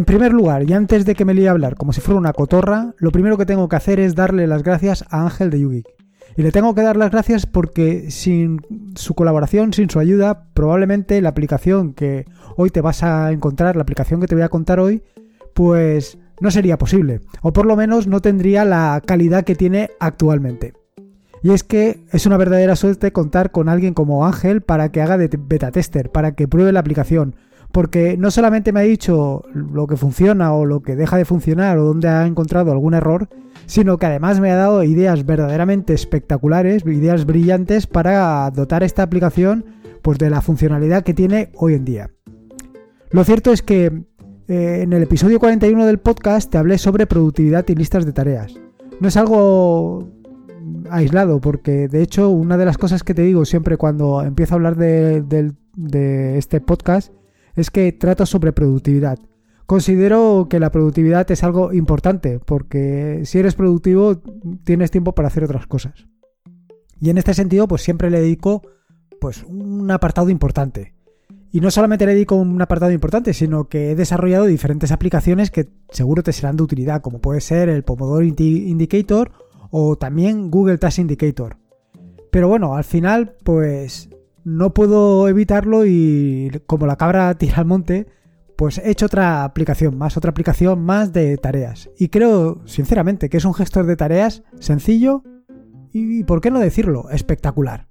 En 0.00 0.06
primer 0.06 0.32
lugar, 0.32 0.62
y 0.62 0.72
antes 0.72 1.04
de 1.04 1.14
que 1.14 1.26
me 1.26 1.34
líe 1.34 1.48
a 1.48 1.50
hablar 1.50 1.74
como 1.74 1.92
si 1.92 2.00
fuera 2.00 2.18
una 2.18 2.32
cotorra, 2.32 2.94
lo 2.96 3.12
primero 3.12 3.36
que 3.36 3.44
tengo 3.44 3.68
que 3.68 3.76
hacer 3.76 4.00
es 4.00 4.14
darle 4.14 4.46
las 4.46 4.62
gracias 4.62 5.04
a 5.10 5.24
Ángel 5.24 5.50
de 5.50 5.60
Yugi. 5.60 5.84
Y 6.38 6.42
le 6.42 6.52
tengo 6.52 6.74
que 6.74 6.80
dar 6.80 6.96
las 6.96 7.10
gracias 7.10 7.44
porque 7.44 8.10
sin 8.10 8.62
su 8.94 9.12
colaboración, 9.12 9.74
sin 9.74 9.90
su 9.90 9.98
ayuda, 9.98 10.46
probablemente 10.54 11.20
la 11.20 11.28
aplicación 11.28 11.92
que 11.92 12.24
hoy 12.56 12.70
te 12.70 12.80
vas 12.80 13.02
a 13.02 13.30
encontrar, 13.30 13.76
la 13.76 13.82
aplicación 13.82 14.22
que 14.22 14.26
te 14.26 14.34
voy 14.34 14.42
a 14.42 14.48
contar 14.48 14.80
hoy, 14.80 15.02
pues 15.52 16.16
no 16.40 16.50
sería 16.50 16.78
posible. 16.78 17.20
O 17.42 17.52
por 17.52 17.66
lo 17.66 17.76
menos 17.76 18.06
no 18.06 18.22
tendría 18.22 18.64
la 18.64 19.02
calidad 19.04 19.44
que 19.44 19.54
tiene 19.54 19.90
actualmente. 20.00 20.72
Y 21.42 21.50
es 21.50 21.62
que 21.62 22.06
es 22.10 22.24
una 22.24 22.38
verdadera 22.38 22.74
suerte 22.74 23.12
contar 23.12 23.50
con 23.50 23.68
alguien 23.68 23.92
como 23.92 24.24
Ángel 24.24 24.62
para 24.62 24.92
que 24.92 25.02
haga 25.02 25.18
de 25.18 25.28
beta 25.38 25.70
tester, 25.70 26.10
para 26.10 26.32
que 26.32 26.48
pruebe 26.48 26.72
la 26.72 26.80
aplicación. 26.80 27.36
Porque 27.72 28.16
no 28.16 28.30
solamente 28.30 28.72
me 28.72 28.80
ha 28.80 28.84
dicho 28.84 29.42
lo 29.54 29.86
que 29.86 29.96
funciona 29.96 30.52
o 30.52 30.66
lo 30.66 30.82
que 30.82 30.96
deja 30.96 31.16
de 31.16 31.24
funcionar 31.24 31.78
o 31.78 31.84
dónde 31.84 32.08
ha 32.08 32.26
encontrado 32.26 32.72
algún 32.72 32.94
error, 32.94 33.28
sino 33.66 33.98
que 33.98 34.06
además 34.06 34.40
me 34.40 34.50
ha 34.50 34.56
dado 34.56 34.82
ideas 34.82 35.24
verdaderamente 35.24 35.94
espectaculares, 35.94 36.84
ideas 36.84 37.26
brillantes 37.26 37.86
para 37.86 38.50
dotar 38.50 38.82
esta 38.82 39.02
aplicación 39.02 39.64
pues 40.02 40.18
de 40.18 40.30
la 40.30 40.40
funcionalidad 40.40 41.04
que 41.04 41.14
tiene 41.14 41.50
hoy 41.54 41.74
en 41.74 41.84
día. 41.84 42.10
Lo 43.10 43.22
cierto 43.24 43.52
es 43.52 43.62
que 43.62 44.04
eh, 44.48 44.80
en 44.82 44.92
el 44.92 45.02
episodio 45.02 45.38
41 45.38 45.86
del 45.86 45.98
podcast 45.98 46.50
te 46.50 46.58
hablé 46.58 46.78
sobre 46.78 47.06
productividad 47.06 47.64
y 47.68 47.74
listas 47.74 48.04
de 48.04 48.12
tareas. 48.12 48.54
No 48.98 49.08
es 49.08 49.16
algo 49.16 50.08
aislado, 50.90 51.40
porque 51.40 51.88
de 51.88 52.02
hecho 52.02 52.30
una 52.30 52.56
de 52.56 52.64
las 52.64 52.78
cosas 52.78 53.02
que 53.02 53.14
te 53.14 53.22
digo 53.22 53.44
siempre 53.44 53.76
cuando 53.76 54.22
empiezo 54.22 54.54
a 54.54 54.56
hablar 54.56 54.76
de, 54.76 55.22
de 55.76 56.38
este 56.38 56.60
podcast 56.60 57.12
es 57.56 57.70
que 57.70 57.92
trato 57.92 58.26
sobre 58.26 58.52
productividad. 58.52 59.18
Considero 59.66 60.48
que 60.50 60.58
la 60.58 60.72
productividad 60.72 61.30
es 61.30 61.44
algo 61.44 61.72
importante, 61.72 62.40
porque 62.40 63.20
si 63.24 63.38
eres 63.38 63.54
productivo 63.54 64.20
tienes 64.64 64.90
tiempo 64.90 65.14
para 65.14 65.28
hacer 65.28 65.44
otras 65.44 65.66
cosas. 65.66 66.08
Y 67.00 67.10
en 67.10 67.18
este 67.18 67.34
sentido, 67.34 67.68
pues 67.68 67.82
siempre 67.82 68.10
le 68.10 68.20
dedico 68.20 68.62
pues 69.20 69.44
un 69.44 69.90
apartado 69.90 70.28
importante. 70.28 70.94
Y 71.52 71.60
no 71.60 71.70
solamente 71.70 72.06
le 72.06 72.14
dedico 72.14 72.36
un 72.36 72.60
apartado 72.60 72.92
importante, 72.92 73.32
sino 73.32 73.68
que 73.68 73.90
he 73.90 73.94
desarrollado 73.96 74.46
diferentes 74.46 74.92
aplicaciones 74.92 75.50
que 75.50 75.68
seguro 75.90 76.22
te 76.22 76.32
serán 76.32 76.56
de 76.56 76.62
utilidad, 76.62 77.00
como 77.00 77.20
puede 77.20 77.40
ser 77.40 77.68
el 77.68 77.82
Pomodoro 77.82 78.24
Indicator 78.24 79.32
o 79.70 79.96
también 79.96 80.50
Google 80.50 80.78
Task 80.78 80.98
Indicator. 80.98 81.56
Pero 82.30 82.48
bueno, 82.48 82.74
al 82.76 82.84
final, 82.84 83.34
pues 83.42 84.09
no 84.44 84.74
puedo 84.74 85.28
evitarlo 85.28 85.86
y 85.86 86.50
como 86.66 86.86
la 86.86 86.96
cabra 86.96 87.34
tira 87.34 87.58
al 87.58 87.66
monte, 87.66 88.06
pues 88.56 88.78
he 88.78 88.90
hecho 88.90 89.06
otra 89.06 89.44
aplicación 89.44 89.96
más, 89.96 90.16
otra 90.16 90.30
aplicación 90.30 90.82
más 90.82 91.12
de 91.12 91.36
tareas. 91.38 91.90
Y 91.98 92.08
creo, 92.08 92.60
sinceramente, 92.66 93.30
que 93.30 93.38
es 93.38 93.44
un 93.44 93.54
gestor 93.54 93.86
de 93.86 93.96
tareas 93.96 94.42
sencillo 94.58 95.22
y, 95.92 96.24
¿por 96.24 96.40
qué 96.40 96.50
no 96.50 96.60
decirlo?, 96.60 97.08
espectacular. 97.10 97.88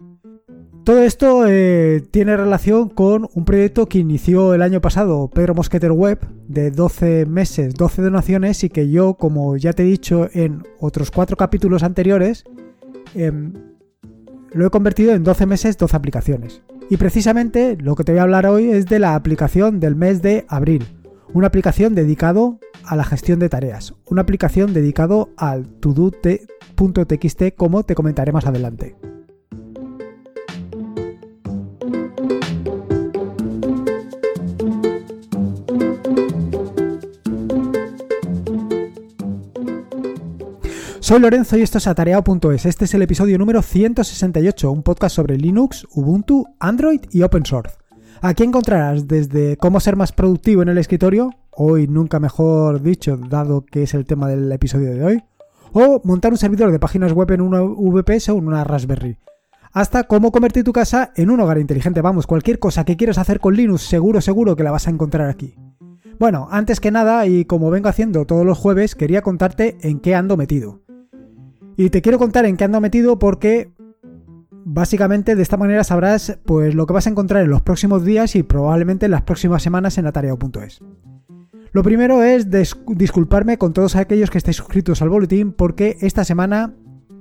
Todo 0.84 1.04
esto 1.04 1.46
eh, 1.48 2.04
tiene 2.12 2.38
relación 2.38 2.90
con 2.90 3.28
un 3.34 3.46
proyecto 3.46 3.88
que 3.88 4.00
inició 4.00 4.54
el 4.54 4.62
año 4.62 4.82
pasado 4.82 5.30
Pedro 5.30 5.54
Mosqueter 5.54 5.92
Web 5.92 6.20
de 6.48 6.72
12 6.72 7.26
meses, 7.26 7.74
12 7.76 8.02
donaciones 8.02 8.64
y 8.64 8.70
que 8.70 8.90
yo, 8.90 9.16
como 9.16 9.58
ya 9.58 9.74
te 9.74 9.84
he 9.84 9.86
dicho 9.86 10.30
en 10.34 10.64
otros 10.80 11.12
cuatro 11.12 11.36
capítulos 11.36 11.84
anteriores, 11.84 12.44
em, 13.14 13.54
lo 14.54 14.66
he 14.66 14.70
convertido 14.70 15.14
en 15.14 15.24
12 15.24 15.46
meses, 15.46 15.78
12 15.78 15.96
aplicaciones. 15.96 16.62
Y 16.90 16.98
precisamente 16.98 17.78
lo 17.80 17.96
que 17.96 18.04
te 18.04 18.12
voy 18.12 18.20
a 18.20 18.24
hablar 18.24 18.48
hoy 18.48 18.70
es 18.70 18.86
de 18.88 19.00
la 19.00 19.16
aplicación 19.16 19.80
del 19.80 19.96
mes 19.96 20.22
de 20.22 20.46
abril. 20.48 20.86
Una 21.34 21.48
aplicación 21.48 21.94
dedicado 21.94 22.60
a 22.84 22.96
la 22.96 23.04
gestión 23.04 23.40
de 23.40 23.50
tareas. 23.50 23.94
Una 24.08 24.24
aplicación 24.24 24.74
dedicado 24.74 25.30
al 25.38 25.68
todo.txt 25.68 27.44
como 27.56 27.84
te 27.84 27.94
comentaré 27.94 28.32
más 28.32 28.48
adelante. 28.48 28.96
Soy 41.10 41.20
Lorenzo 41.20 41.58
y 41.58 41.64
esto 41.64 41.80
es 41.80 41.88
atareado.es. 41.88 42.68
Este 42.68 42.86
es 42.86 42.94
el 42.94 43.02
episodio 43.02 43.40
número 43.40 43.64
168, 43.64 44.72
un 44.72 44.84
podcast 44.84 45.16
sobre 45.16 45.38
Linux, 45.38 45.88
Ubuntu, 45.90 46.46
Android 46.60 47.02
y 47.10 47.24
Open 47.24 47.48
Source. 47.48 47.78
Aquí 48.22 48.44
encontrarás 48.44 49.08
desde 49.08 49.58
cómo 49.58 49.80
ser 49.80 49.96
más 49.96 50.12
productivo 50.12 50.62
en 50.62 50.70
el 50.70 50.78
escritorio, 50.78 51.32
hoy 51.50 51.88
nunca 51.88 52.20
mejor 52.20 52.84
dicho, 52.84 53.18
dado 53.18 53.66
que 53.66 53.82
es 53.82 53.96
el 53.96 54.06
tema 54.06 54.28
del 54.28 54.52
episodio 54.52 54.94
de 54.94 55.04
hoy, 55.04 55.24
o 55.74 56.00
montar 56.04 56.32
un 56.32 56.38
servidor 56.38 56.72
de 56.72 56.78
páginas 56.78 57.12
web 57.14 57.32
en 57.32 57.42
una 57.42 57.62
VPS 57.62 58.30
o 58.30 58.38
en 58.38 58.46
una 58.46 58.64
Raspberry, 58.64 59.18
hasta 59.72 60.04
cómo 60.04 60.32
convertir 60.32 60.64
tu 60.64 60.74
casa 60.74 61.12
en 61.16 61.32
un 61.32 61.40
hogar 61.40 61.58
inteligente. 61.58 62.02
Vamos, 62.02 62.28
cualquier 62.28 62.60
cosa 62.60 62.86
que 62.86 62.98
quieras 62.98 63.18
hacer 63.18 63.40
con 63.40 63.56
Linux, 63.56 63.82
seguro, 63.82 64.22
seguro 64.22 64.56
que 64.56 64.64
la 64.64 64.70
vas 64.70 64.86
a 64.86 64.92
encontrar 64.92 65.28
aquí. 65.28 65.56
Bueno, 66.20 66.48
antes 66.52 66.80
que 66.80 66.92
nada, 66.92 67.26
y 67.26 67.46
como 67.46 67.72
vengo 67.72 67.90
haciendo 67.90 68.28
todos 68.28 68.46
los 68.46 68.60
jueves, 68.60 68.94
quería 68.94 69.24
contarte 69.24 69.76
en 69.82 70.02
qué 70.02 70.14
ando 70.14 70.38
metido. 70.38 70.82
Y 71.80 71.92
te 71.92 72.02
quiero 72.02 72.20
contar 72.20 72.46
en 72.46 72.58
qué 72.58 72.66
ando 72.66 72.82
metido 72.82 73.20
porque 73.20 73.72
básicamente 74.66 75.38
de 75.38 75.42
esta 75.42 75.56
manera 75.56 75.86
sabrás 75.86 76.38
pues 76.44 76.76
lo 76.76 76.86
que 76.86 76.92
vas 76.92 77.08
a 77.08 77.10
encontrar 77.10 77.42
en 77.42 77.50
los 77.50 77.62
próximos 77.62 78.04
días 78.04 78.36
y 78.36 78.44
probablemente 78.44 79.06
en 79.06 79.14
las 79.14 79.22
próximas 79.22 79.64
semanas 79.64 79.98
en 79.98 80.06
atareado.es. 80.06 80.82
Lo 81.72 81.82
primero 81.82 82.22
es 82.22 82.48
disculparme 82.50 83.58
con 83.58 83.72
todos 83.72 83.96
aquellos 83.96 84.30
que 84.30 84.38
estáis 84.38 84.58
suscritos 84.58 85.02
al 85.02 85.08
boletín 85.08 85.54
porque 85.54 85.96
esta 86.02 86.26
semana 86.26 86.74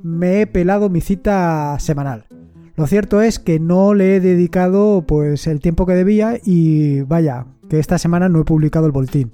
me 0.03 0.41
he 0.41 0.49
pelado 0.49 0.89
mi 0.89 1.03
cita 1.03 1.77
semanal. 1.79 2.27
Lo 2.75 2.89
cierto 2.89 3.23
es 3.23 3.39
que 3.39 3.61
no 3.61 3.95
le 3.95 4.17
he 4.17 4.21
dedicado 4.21 5.05
pues 5.07 5.47
el 5.47 5.61
tiempo 5.61 5.87
que 5.87 5.95
debía 5.95 6.37
y 6.45 7.03
vaya, 7.03 7.47
que 7.71 7.79
esta 7.79 7.97
semana 7.97 8.29
no 8.29 8.41
he 8.41 8.45
publicado 8.45 8.87
el 8.87 8.93
boletín 8.93 9.31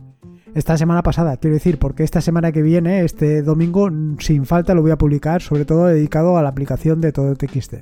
esta 0.54 0.78
semana 0.78 1.02
pasada, 1.02 1.36
quiero 1.36 1.54
decir, 1.54 1.78
porque 1.78 2.04
esta 2.04 2.20
semana 2.20 2.52
que 2.52 2.62
viene, 2.62 3.04
este 3.04 3.42
domingo, 3.42 3.90
sin 4.20 4.46
falta 4.46 4.74
lo 4.74 4.82
voy 4.82 4.92
a 4.92 4.98
publicar, 4.98 5.42
sobre 5.42 5.64
todo 5.64 5.86
dedicado 5.86 6.38
a 6.38 6.42
la 6.42 6.48
aplicación 6.48 7.00
de 7.00 7.12
todo 7.12 7.34
TXT. 7.34 7.74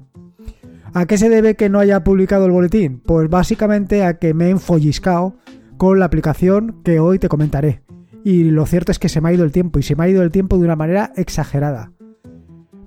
¿A 0.94 1.06
qué 1.06 1.18
se 1.18 1.28
debe 1.28 1.54
que 1.54 1.68
no 1.68 1.78
haya 1.78 2.02
publicado 2.04 2.46
el 2.46 2.52
boletín? 2.52 3.00
Pues 3.00 3.28
básicamente 3.28 4.04
a 4.04 4.18
que 4.18 4.34
me 4.34 4.46
he 4.46 4.50
enfolliscado 4.50 5.36
con 5.76 5.98
la 5.98 6.06
aplicación 6.06 6.80
que 6.82 6.98
hoy 6.98 7.18
te 7.18 7.28
comentaré. 7.28 7.82
Y 8.24 8.44
lo 8.44 8.66
cierto 8.66 8.92
es 8.92 8.98
que 8.98 9.08
se 9.08 9.20
me 9.20 9.28
ha 9.28 9.32
ido 9.32 9.44
el 9.44 9.52
tiempo, 9.52 9.78
y 9.78 9.82
se 9.82 9.96
me 9.96 10.04
ha 10.04 10.08
ido 10.08 10.22
el 10.22 10.30
tiempo 10.30 10.56
de 10.56 10.64
una 10.64 10.76
manera 10.76 11.12
exagerada. 11.16 11.92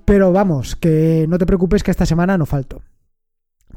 Pero 0.04 0.32
vamos, 0.32 0.76
que 0.76 1.26
no 1.28 1.38
te 1.38 1.46
preocupes 1.46 1.82
que 1.82 1.90
esta 1.90 2.06
semana 2.06 2.38
no 2.38 2.46
falto. 2.46 2.82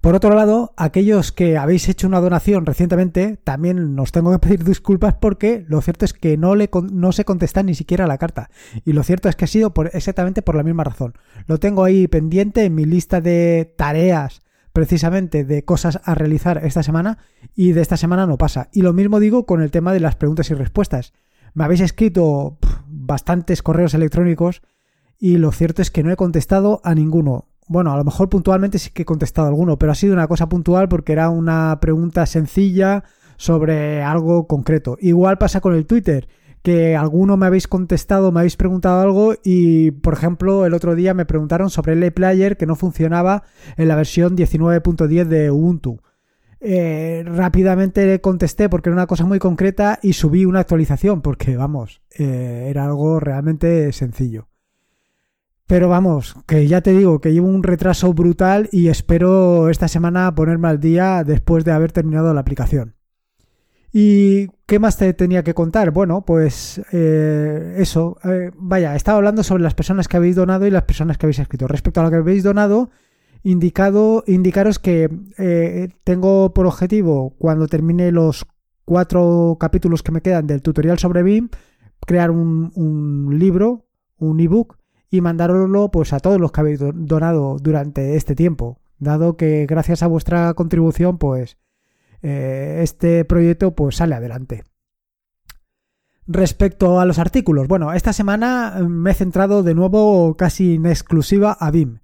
Por 0.02 0.16
otro 0.16 0.34
lado, 0.34 0.74
aquellos 0.78 1.32
que 1.34 1.58
habéis 1.58 1.90
hecho 1.90 2.08
una 2.08 2.22
donación 2.22 2.66
recientemente, 2.66 3.38
también 3.44 3.96
nos 3.96 4.12
tengo 4.12 4.32
que 4.32 4.40
pedir 4.40 4.64
disculpas 4.64 5.16
porque 5.16 5.66
lo 5.68 5.82
cierto 5.82 6.06
es 6.06 6.14
que 6.14 6.38
no, 6.38 6.56
le, 6.56 6.70
no 6.92 7.12
se 7.12 7.26
contesta 7.26 7.64
ni 7.64 7.76
siquiera 7.76 8.08
la 8.08 8.18
carta. 8.18 8.50
Y 8.86 8.94
lo 8.94 9.04
cierto 9.04 9.28
es 9.28 9.36
que 9.36 9.46
ha 9.46 9.48
sido 9.50 9.74
exactamente 9.92 10.42
por 10.42 10.56
la 10.56 10.64
misma 10.64 10.86
razón. 10.86 11.14
Lo 11.48 11.58
tengo 11.58 11.84
ahí 11.84 12.08
pendiente 12.08 12.64
en 12.64 12.76
mi 12.76 12.86
lista 12.86 13.20
de 13.20 13.74
tareas, 13.78 14.42
precisamente 14.72 15.44
de 15.44 15.66
cosas 15.66 16.00
a 16.06 16.16
realizar 16.16 16.62
esta 16.64 16.84
semana, 16.84 17.18
y 17.54 17.74
de 17.74 17.82
esta 17.82 17.98
semana 17.98 18.26
no 18.26 18.38
pasa. 18.38 18.70
Y 18.72 18.84
lo 18.84 18.94
mismo 18.94 19.20
digo 19.20 19.46
con 19.46 19.62
el 19.62 19.72
tema 19.72 19.92
de 19.92 20.00
las 20.00 20.16
preguntas 20.16 20.50
y 20.50 20.54
respuestas. 20.54 21.14
Me 21.54 21.66
habéis 21.66 21.82
escrito 21.82 22.58
bastantes 22.88 23.62
correos 23.62 23.94
electrónicos 23.94 24.62
y 25.20 25.38
lo 25.38 25.52
cierto 25.52 25.82
es 25.82 25.92
que 25.92 26.04
no 26.04 26.12
he 26.12 26.16
contestado 26.16 26.80
a 26.84 26.96
ninguno 26.96 27.48
bueno, 27.70 27.94
a 27.94 27.98
lo 27.98 28.04
mejor 28.04 28.30
puntualmente 28.30 28.80
sí 28.80 28.90
que 28.90 29.04
he 29.04 29.06
contestado 29.06 29.48
alguno, 29.48 29.78
pero 29.78 29.92
ha 29.92 29.96
sido 29.96 30.14
una 30.14 30.28
cosa 30.28 30.50
puntual 30.50 30.90
porque 30.90 31.14
era 31.14 31.30
una 31.30 31.78
pregunta 31.80 32.26
sencilla 32.26 33.04
sobre 33.38 34.02
algo 34.02 34.48
concreto. 34.48 34.98
Igual 35.00 35.38
pasa 35.38 35.62
con 35.62 35.76
el 35.76 35.86
Twitter, 35.86 36.28
que 36.64 36.98
alguno 36.98 37.38
me 37.38 37.46
habéis 37.46 37.68
contestado, 37.68 38.32
me 38.32 38.40
habéis 38.40 38.58
preguntado 38.58 39.00
algo 39.02 39.36
y, 39.44 39.92
por 39.92 40.16
ejemplo, 40.16 40.66
el 40.66 40.74
otro 40.74 40.96
día 40.96 41.14
me 41.14 41.28
preguntaron 41.28 41.70
sobre 41.70 41.94
el 41.94 42.12
player 42.12 42.58
que 42.58 42.66
no 42.66 42.76
funcionaba 42.76 43.44
en 43.78 43.88
la 43.88 43.96
versión 43.96 44.36
19.10 44.36 45.26
de 45.26 45.52
Ubuntu. 45.52 46.02
Eh, 46.62 47.24
rápidamente 47.24 48.20
contesté 48.20 48.68
porque 48.68 48.90
era 48.90 48.96
una 48.96 49.08
cosa 49.08 49.26
muy 49.26 49.38
concreta 49.38 50.00
y 50.02 50.14
subí 50.14 50.44
una 50.44 50.62
actualización 50.62 51.22
porque, 51.22 51.56
vamos, 51.56 52.02
eh, 52.18 52.66
era 52.68 52.86
algo 52.86 53.20
realmente 53.20 53.94
sencillo. 53.94 54.49
Pero 55.70 55.88
vamos, 55.88 56.36
que 56.48 56.68
ya 56.68 56.82
te 56.82 56.94
digo 56.94 57.22
que 57.22 57.32
llevo 57.32 57.48
un 57.48 57.62
retraso 57.62 58.12
brutal 58.12 58.70
y 58.72 58.88
espero 58.88 59.70
esta 59.70 59.88
semana 59.88 60.34
ponerme 60.34 60.68
al 60.68 60.80
día 60.80 61.24
después 61.24 61.64
de 61.64 61.72
haber 61.72 61.92
terminado 61.92 62.34
la 62.34 62.42
aplicación. 62.42 62.96
¿Y 63.94 64.48
qué 64.66 64.80
más 64.80 64.98
te 64.98 65.14
tenía 65.14 65.44
que 65.44 65.54
contar? 65.54 65.92
Bueno, 65.92 66.26
pues 66.26 66.82
eh, 66.92 67.76
eso, 67.78 68.18
eh, 68.24 68.50
vaya, 68.58 68.96
estaba 68.96 69.20
hablando 69.20 69.44
sobre 69.44 69.62
las 69.62 69.76
personas 69.76 70.08
que 70.08 70.18
habéis 70.18 70.36
donado 70.36 70.66
y 70.66 70.72
las 70.72 70.86
personas 70.86 71.20
que 71.20 71.28
habéis 71.28 71.38
escrito. 71.38 71.68
Respecto 71.68 72.02
a 72.02 72.04
lo 72.04 72.10
que 72.10 72.16
habéis 72.16 72.42
donado, 72.42 72.90
indicado, 73.44 74.24
indicaros 74.26 74.80
que 74.80 75.08
eh, 75.38 75.90
tengo 76.04 76.52
por 76.52 76.66
objetivo, 76.66 77.36
cuando 77.38 77.68
termine 77.68 78.12
los 78.12 78.48
cuatro 78.86 79.56
capítulos 79.60 80.02
que 80.02 80.14
me 80.14 80.22
quedan 80.22 80.48
del 80.48 80.64
tutorial 80.64 80.98
sobre 80.98 81.22
BIM, 81.22 81.50
crear 82.08 82.32
un, 82.32 82.72
un 82.74 83.38
libro, 83.38 83.86
un 84.18 84.40
ebook 84.40 84.79
y 85.10 85.22
mandároslo 85.22 85.90
pues 85.92 86.14
a 86.14 86.20
todos 86.20 86.40
los 86.40 86.52
que 86.52 86.62
habéis 86.62 86.80
donado 86.80 87.58
durante 87.60 88.16
este 88.16 88.36
tiempo, 88.36 88.80
dado 89.00 89.38
que 89.38 89.66
gracias 89.66 90.04
a 90.04 90.08
vuestra 90.08 90.54
contribución 90.54 91.18
pues 91.18 91.58
eh, 92.22 92.82
este 92.84 93.26
proyecto 93.26 93.76
pues 93.76 93.96
sale 93.98 94.16
adelante. 94.16 94.64
Respecto 96.28 97.00
a 97.00 97.06
los 97.06 97.18
artículos, 97.18 97.68
bueno, 97.68 97.92
esta 97.92 98.14
semana 98.14 98.78
me 98.88 99.12
he 99.12 99.14
centrado 99.16 99.64
de 99.64 99.74
nuevo 99.74 100.38
casi 100.38 100.76
en 100.76 100.86
exclusiva 100.86 101.54
a 101.60 101.72
BIM. 101.72 102.02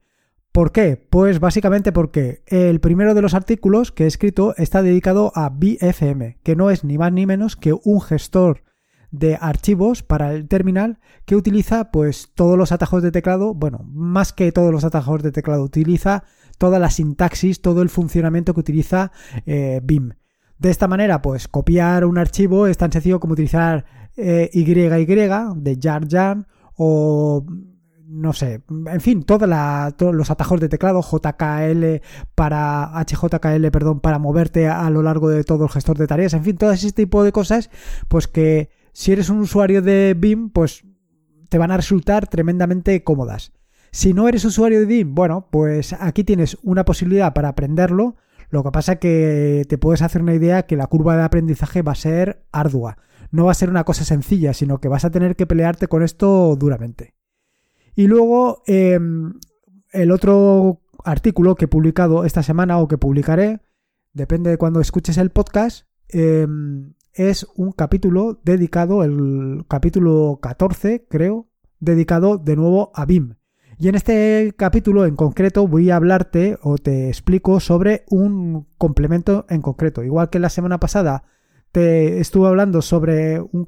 ¿Por 0.51 0.71
qué? 0.71 0.97
Pues 0.97 1.39
básicamente 1.39 1.91
porque 1.91 2.41
el 2.47 2.79
primero 2.79 3.13
de 3.13 3.21
los 3.21 3.33
artículos 3.33 3.91
que 3.91 4.05
he 4.05 4.07
escrito 4.07 4.55
está 4.57 4.81
dedicado 4.81 5.31
a 5.35 5.49
BFM, 5.49 6.39
que 6.41 6.55
no 6.55 6.71
es 6.71 6.83
ni 6.83 6.97
más 6.97 7.11
ni 7.11 7.25
menos 7.25 7.55
que 7.55 7.73
un 7.73 8.01
gestor 8.01 8.63
de 9.11 9.37
archivos 9.39 10.03
para 10.03 10.33
el 10.33 10.47
terminal 10.47 10.99
que 11.25 11.35
utiliza 11.35 11.91
pues 11.91 12.31
todos 12.35 12.57
los 12.57 12.71
atajos 12.71 13.03
de 13.03 13.11
teclado, 13.11 13.53
bueno, 13.53 13.85
más 13.91 14.33
que 14.33 14.51
todos 14.51 14.71
los 14.71 14.83
atajos 14.83 15.23
de 15.23 15.31
teclado, 15.31 15.63
utiliza 15.63 16.23
toda 16.57 16.79
la 16.79 16.89
sintaxis, 16.89 17.61
todo 17.61 17.81
el 17.81 17.89
funcionamiento 17.89 18.53
que 18.53 18.59
utiliza 18.59 19.11
eh, 19.45 19.81
BIM. 19.83 20.13
De 20.57 20.69
esta 20.69 20.87
manera, 20.87 21.21
pues 21.21 21.47
copiar 21.47 22.05
un 22.05 22.17
archivo 22.17 22.67
es 22.67 22.77
tan 22.77 22.91
sencillo 22.91 23.19
como 23.19 23.33
utilizar 23.33 23.85
eh, 24.15 24.49
YY 24.53 24.65
de 24.65 25.79
jar 25.81 26.07
jar 26.07 26.47
o 26.77 27.45
no 28.07 28.33
sé, 28.33 28.61
en 28.69 29.01
fin, 29.01 29.23
todos 29.23 29.49
los 30.13 30.29
atajos 30.29 30.59
de 30.61 30.69
teclado, 30.69 31.01
JKL 31.01 32.01
para 32.35 32.91
HJKL, 33.03 33.71
perdón, 33.71 33.99
para 33.99 34.19
moverte 34.19 34.67
a 34.67 34.89
lo 34.89 35.01
largo 35.01 35.29
de 35.29 35.43
todo 35.43 35.65
el 35.65 35.71
gestor 35.71 35.97
de 35.97 36.07
tareas, 36.07 36.33
en 36.33 36.43
fin, 36.43 36.55
todo 36.55 36.71
ese 36.71 36.91
tipo 36.91 37.23
de 37.23 37.31
cosas, 37.31 37.69
pues 38.07 38.27
que 38.27 38.69
si 38.95 39.11
eres 39.11 39.29
un 39.29 39.39
usuario 39.39 39.81
de 39.81 40.15
BIM, 40.17 40.51
pues 40.51 40.85
te 41.49 41.57
van 41.57 41.69
a 41.69 41.75
resultar 41.75 42.27
tremendamente 42.27 43.03
cómodas. 43.03 43.51
Si 43.91 44.13
no 44.13 44.29
eres 44.29 44.45
usuario 44.45 44.79
de 44.79 44.85
BIM, 44.85 45.13
bueno, 45.13 45.49
pues 45.51 45.91
aquí 45.91 46.23
tienes 46.23 46.57
una 46.63 46.85
posibilidad 46.85 47.33
para 47.33 47.49
aprenderlo. 47.49 48.15
Lo 48.51 48.63
que 48.63 48.71
pasa 48.71 48.93
es 48.93 48.99
que 48.99 49.65
te 49.67 49.77
puedes 49.77 50.01
hacer 50.01 50.21
una 50.21 50.33
idea 50.33 50.65
que 50.65 50.77
la 50.77 50.87
curva 50.87 51.17
de 51.17 51.23
aprendizaje 51.23 51.81
va 51.81 51.91
a 51.91 51.95
ser 51.95 52.45
ardua. 52.53 52.97
No 53.31 53.43
va 53.43 53.51
a 53.51 53.55
ser 53.55 53.69
una 53.69 53.83
cosa 53.83 54.05
sencilla, 54.05 54.53
sino 54.53 54.79
que 54.79 54.87
vas 54.87 55.03
a 55.03 55.11
tener 55.11 55.35
que 55.35 55.45
pelearte 55.45 55.89
con 55.89 56.01
esto 56.01 56.55
duramente. 56.55 57.15
Y 57.95 58.07
luego, 58.07 58.63
em, 58.65 59.33
el 59.91 60.09
otro 60.09 60.83
artículo 61.03 61.55
que 61.55 61.65
he 61.65 61.67
publicado 61.67 62.23
esta 62.23 62.43
semana 62.43 62.77
o 62.77 62.87
que 62.87 62.97
publicaré, 62.97 63.59
depende 64.13 64.51
de 64.51 64.57
cuando 64.57 64.79
escuches 64.79 65.17
el 65.17 65.31
podcast, 65.31 65.85
em, 66.07 66.93
es 67.15 67.47
un 67.55 67.71
capítulo 67.71 68.39
dedicado, 68.43 69.03
el 69.03 69.65
capítulo 69.67 70.39
14, 70.41 71.05
creo, 71.09 71.47
dedicado 71.79 72.37
de 72.37 72.55
nuevo 72.55 72.91
a 72.93 73.05
BIM. 73.05 73.35
Y 73.77 73.89
en 73.89 73.95
este 73.95 74.53
capítulo 74.55 75.05
en 75.05 75.15
concreto 75.15 75.67
voy 75.67 75.89
a 75.89 75.97
hablarte 75.97 76.57
o 76.61 76.77
te 76.77 77.07
explico 77.07 77.59
sobre 77.59 78.03
un 78.09 78.67
complemento 78.77 79.45
en 79.49 79.61
concreto. 79.61 80.03
Igual 80.03 80.29
que 80.29 80.39
la 80.39 80.49
semana 80.49 80.79
pasada 80.79 81.23
te 81.71 82.19
estuve 82.19 82.47
hablando 82.47 82.81
sobre 82.81 83.39
un, 83.41 83.65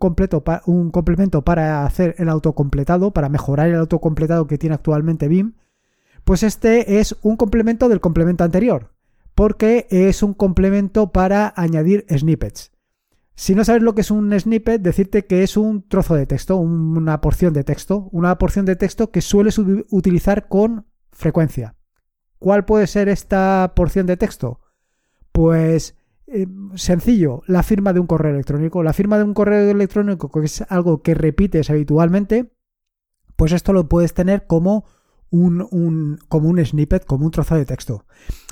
un 0.66 0.92
complemento 0.92 1.42
para 1.44 1.86
hacer 1.86 2.16
el 2.20 2.30
autocompletado, 2.30 3.12
para 3.12 3.28
mejorar 3.28 3.68
el 3.68 3.76
autocompletado 3.76 4.48
que 4.48 4.58
tiene 4.58 4.76
actualmente 4.76 5.28
BIM, 5.28 5.56
pues 6.24 6.44
este 6.44 7.00
es 7.00 7.18
un 7.22 7.38
complemento 7.38 7.90
del 7.90 8.02
complemento 8.02 8.44
anterior, 8.44 8.92
porque 9.36 9.88
es 9.90 10.24
un 10.24 10.34
complemento 10.34 11.12
para 11.12 11.54
añadir 11.56 12.06
snippets. 12.10 12.77
Si 13.40 13.54
no 13.54 13.64
sabes 13.64 13.84
lo 13.84 13.94
que 13.94 14.02
es 14.02 14.10
un 14.10 14.38
snippet, 14.38 14.82
decirte 14.82 15.28
que 15.28 15.44
es 15.44 15.58
un 15.58 15.88
trozo 15.88 16.16
de 16.16 16.26
texto, 16.26 16.58
una 16.58 17.22
porción 17.22 17.54
de 17.54 17.64
texto, 17.64 18.10
una 18.12 18.36
porción 18.40 18.66
de 18.66 18.76
texto 18.76 19.12
que 19.12 19.22
sueles 19.22 19.60
utilizar 19.60 20.48
con 20.48 20.88
frecuencia. 21.12 21.76
¿Cuál 22.40 22.66
puede 22.66 22.88
ser 22.88 23.10
esta 23.10 23.74
porción 23.76 24.08
de 24.08 24.18
texto? 24.18 24.60
Pues 25.32 25.96
eh, 26.26 26.48
sencillo, 26.74 27.44
la 27.46 27.62
firma 27.62 27.94
de 27.94 28.00
un 28.00 28.08
correo 28.08 28.34
electrónico. 28.34 28.82
La 28.82 28.94
firma 28.94 29.20
de 29.20 29.26
un 29.26 29.36
correo 29.36 29.70
electrónico, 29.70 30.32
que 30.32 30.40
es 30.44 30.64
algo 30.70 31.04
que 31.04 31.14
repites 31.14 31.70
habitualmente, 31.70 32.52
pues 33.36 33.52
esto 33.52 33.72
lo 33.72 33.88
puedes 33.88 34.16
tener 34.16 34.48
como 34.48 34.86
un, 35.30 36.18
como 36.28 36.50
un 36.50 36.66
snippet, 36.66 37.06
como 37.06 37.26
un 37.26 37.32
trozo 37.32 37.54
de 37.54 37.66
texto. 37.66 38.08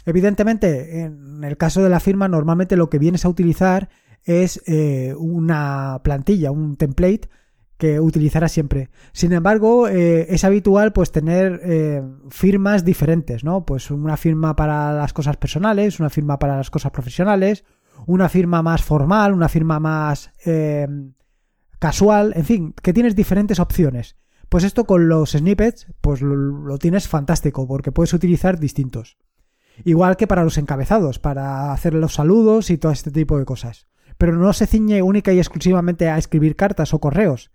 Evidentemente, 0.05 1.01
en 1.01 1.43
el 1.43 1.57
caso 1.57 1.81
de 1.81 1.89
la 1.89 1.99
firma, 1.99 2.27
normalmente 2.27 2.77
lo 2.77 2.91
que 2.91 2.99
vienes 2.99 3.25
a 3.25 3.29
utilizar 3.29 3.89
es 4.25 4.61
eh, 4.65 5.13
una 5.17 6.01
plantilla, 6.03 6.51
un 6.51 6.75
template 6.75 7.29
que 7.77 7.99
utilizarás 7.99 8.51
siempre. 8.51 8.89
Sin 9.11 9.33
embargo, 9.33 9.87
eh, 9.87 10.27
es 10.29 10.43
habitual 10.43 10.93
pues 10.93 11.11
tener 11.11 11.61
eh, 11.63 12.01
firmas 12.29 12.83
diferentes, 12.83 13.43
¿no? 13.43 13.65
Pues 13.65 13.91
una 13.91 14.17
firma 14.17 14.55
para 14.55 14.93
las 14.93 15.13
cosas 15.13 15.37
personales, 15.37 15.99
una 15.99 16.09
firma 16.09 16.39
para 16.39 16.57
las 16.57 16.71
cosas 16.71 16.91
profesionales, 16.91 17.63
una 18.07 18.29
firma 18.29 18.61
más 18.61 18.81
formal, 18.81 19.33
una 19.33 19.49
firma 19.49 19.79
más 19.79 20.31
casual, 21.79 22.33
en 22.35 22.45
fin, 22.45 22.73
que 22.81 22.93
tienes 22.93 23.15
diferentes 23.15 23.59
opciones. 23.59 24.15
Pues 24.49 24.63
esto 24.63 24.85
con 24.85 25.07
los 25.09 25.31
snippets, 25.31 25.87
pues 26.01 26.21
lo 26.21 26.77
tienes 26.77 27.07
fantástico, 27.07 27.67
porque 27.67 27.91
puedes 27.91 28.13
utilizar 28.13 28.59
distintos. 28.59 29.17
Igual 29.83 30.17
que 30.17 30.27
para 30.27 30.43
los 30.43 30.57
encabezados, 30.57 31.19
para 31.19 31.73
hacer 31.73 31.93
los 31.93 32.13
saludos 32.13 32.69
y 32.69 32.77
todo 32.77 32.91
este 32.91 33.11
tipo 33.11 33.37
de 33.37 33.45
cosas 33.45 33.87
pero 34.17 34.35
no 34.35 34.53
se 34.53 34.67
ciñe 34.67 35.01
única 35.01 35.33
y 35.33 35.39
exclusivamente 35.39 36.09
a 36.09 36.17
escribir 36.17 36.55
cartas 36.55 36.93
o 36.93 36.99
correos. 36.99 37.51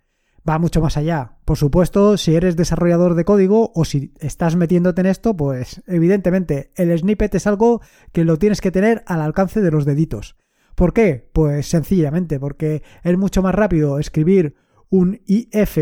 Va 0.47 0.57
mucho 0.57 0.81
más 0.81 0.97
allá. 0.97 1.37
Por 1.45 1.57
supuesto, 1.57 2.17
si 2.17 2.35
eres 2.35 2.55
desarrollador 2.55 3.13
de 3.13 3.25
código 3.25 3.71
o 3.75 3.85
si 3.85 4.13
estás 4.19 4.55
metiéndote 4.55 5.01
en 5.01 5.07
esto, 5.07 5.35
pues 5.37 5.83
evidentemente 5.85 6.71
el 6.75 6.97
snippet 6.97 7.35
es 7.35 7.45
algo 7.45 7.81
que 8.11 8.25
lo 8.25 8.37
tienes 8.37 8.61
que 8.61 8.71
tener 8.71 9.03
al 9.05 9.21
alcance 9.21 9.61
de 9.61 9.71
los 9.71 9.85
deditos. 9.85 10.35
¿Por 10.75 10.93
qué? 10.93 11.29
Pues 11.31 11.67
sencillamente 11.67 12.39
porque 12.39 12.81
es 13.03 13.17
mucho 13.17 13.43
más 13.43 13.53
rápido 13.53 13.99
escribir 13.99 14.55
un 14.89 15.21
IF 15.27 15.77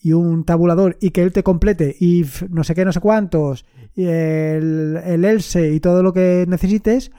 y 0.00 0.12
un 0.12 0.44
tabulador 0.44 0.98
y 1.00 1.10
que 1.10 1.22
él 1.22 1.32
te 1.32 1.42
complete 1.42 1.96
y 1.98 2.26
no 2.50 2.62
sé 2.62 2.74
qué, 2.74 2.84
no 2.84 2.92
sé 2.92 3.00
cuántos, 3.00 3.64
y 3.94 4.04
el 4.04 5.24
else 5.24 5.72
y 5.72 5.80
todo 5.80 6.02
lo 6.02 6.12
que 6.12 6.44
necesites, 6.46 7.10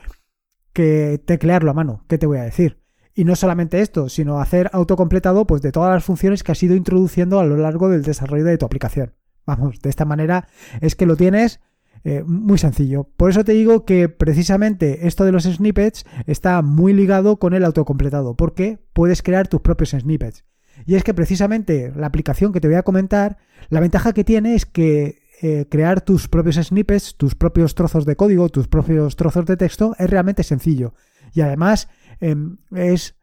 que 0.71 1.19
teclearlo 1.25 1.71
a 1.71 1.73
mano. 1.73 2.05
¿Qué 2.07 2.19
te 2.19 2.27
voy 2.27 2.37
a 2.37 2.43
decir? 2.43 2.84
Y 3.15 3.23
no 3.23 3.35
solamente 3.35 3.79
esto, 3.79 4.09
sino 4.09 4.39
hacer 4.39 4.69
autocompletado 4.73 5.47
pues, 5.47 5.61
de 5.61 5.71
todas 5.71 5.93
las 5.93 6.03
funciones 6.03 6.43
que 6.43 6.51
has 6.51 6.61
ido 6.61 6.75
introduciendo 6.75 7.39
a 7.39 7.45
lo 7.45 7.55
largo 7.55 7.89
del 7.89 8.03
desarrollo 8.03 8.43
de 8.43 8.57
tu 8.57 8.65
aplicación. 8.65 9.13
Vamos, 9.45 9.79
de 9.81 9.89
esta 9.89 10.05
manera 10.05 10.47
es 10.81 10.95
que 10.95 11.05
lo 11.05 11.15
tienes 11.15 11.61
eh, 12.03 12.23
muy 12.23 12.57
sencillo. 12.57 13.09
Por 13.15 13.29
eso 13.29 13.43
te 13.45 13.53
digo 13.53 13.85
que 13.85 14.09
precisamente 14.09 15.07
esto 15.07 15.23
de 15.23 15.31
los 15.31 15.45
snippets 15.45 16.05
está 16.27 16.61
muy 16.61 16.93
ligado 16.93 17.37
con 17.37 17.53
el 17.53 17.63
autocompletado, 17.63 18.35
porque 18.35 18.79
puedes 18.93 19.23
crear 19.23 19.47
tus 19.47 19.61
propios 19.61 19.91
snippets. 19.91 20.43
Y 20.85 20.95
es 20.95 21.03
que 21.03 21.13
precisamente 21.13 21.93
la 21.95 22.07
aplicación 22.07 22.51
que 22.51 22.59
te 22.59 22.67
voy 22.67 22.75
a 22.75 22.83
comentar, 22.83 23.37
la 23.69 23.79
ventaja 23.79 24.13
que 24.13 24.23
tiene 24.23 24.55
es 24.55 24.65
que 24.65 25.19
eh, 25.41 25.67
crear 25.69 26.01
tus 26.01 26.27
propios 26.27 26.55
snippets, 26.55 27.15
tus 27.15 27.35
propios 27.35 27.75
trozos 27.75 28.05
de 28.05 28.15
código, 28.15 28.49
tus 28.49 28.67
propios 28.67 29.15
trozos 29.15 29.45
de 29.45 29.57
texto, 29.57 29.95
es 29.97 30.09
realmente 30.09 30.43
sencillo. 30.43 30.93
Y 31.33 31.41
además 31.41 31.89
Em, 32.19 32.57
es 32.71 33.15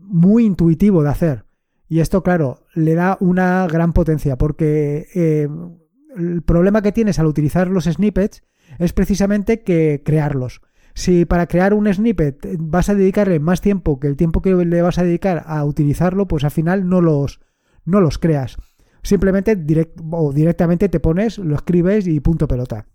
muy 0.00 0.44
intuitivo 0.44 1.02
de 1.02 1.10
hacer. 1.10 1.44
Y 1.88 2.00
esto, 2.00 2.22
claro, 2.22 2.66
le 2.74 2.94
da 2.94 3.16
una 3.20 3.66
gran 3.66 3.92
potencia 3.92 4.36
porque 4.36 5.06
em, 5.14 5.78
el 6.16 6.42
problema 6.42 6.82
que 6.82 6.92
tienes 6.92 7.18
al 7.18 7.26
utilizar 7.26 7.68
los 7.68 7.84
snippets 7.84 8.42
es 8.78 8.92
precisamente 8.92 9.62
que 9.62 10.02
crearlos. 10.04 10.62
Si 10.94 11.24
para 11.24 11.46
crear 11.46 11.72
un 11.72 11.92
snippet 11.92 12.56
vas 12.58 12.88
a 12.88 12.94
dedicarle 12.94 13.40
más 13.40 13.60
tiempo 13.60 13.98
que 13.98 14.08
el 14.08 14.16
tiempo 14.16 14.42
que 14.42 14.54
le 14.54 14.82
vas 14.82 14.98
a 14.98 15.04
dedicar 15.04 15.44
a 15.46 15.64
utilizarlo, 15.64 16.28
pues 16.28 16.44
al 16.44 16.50
final 16.50 16.88
no 16.88 17.00
los, 17.00 17.40
no 17.84 18.00
los 18.00 18.18
creas. 18.18 18.56
Simplemente 19.02 19.58
o 20.10 20.32
directamente 20.32 20.88
te 20.88 21.00
pones, 21.00 21.38
lo 21.38 21.56
escribes 21.56 22.06
y 22.06 22.20
punto 22.20 22.46
pelota. 22.46 22.86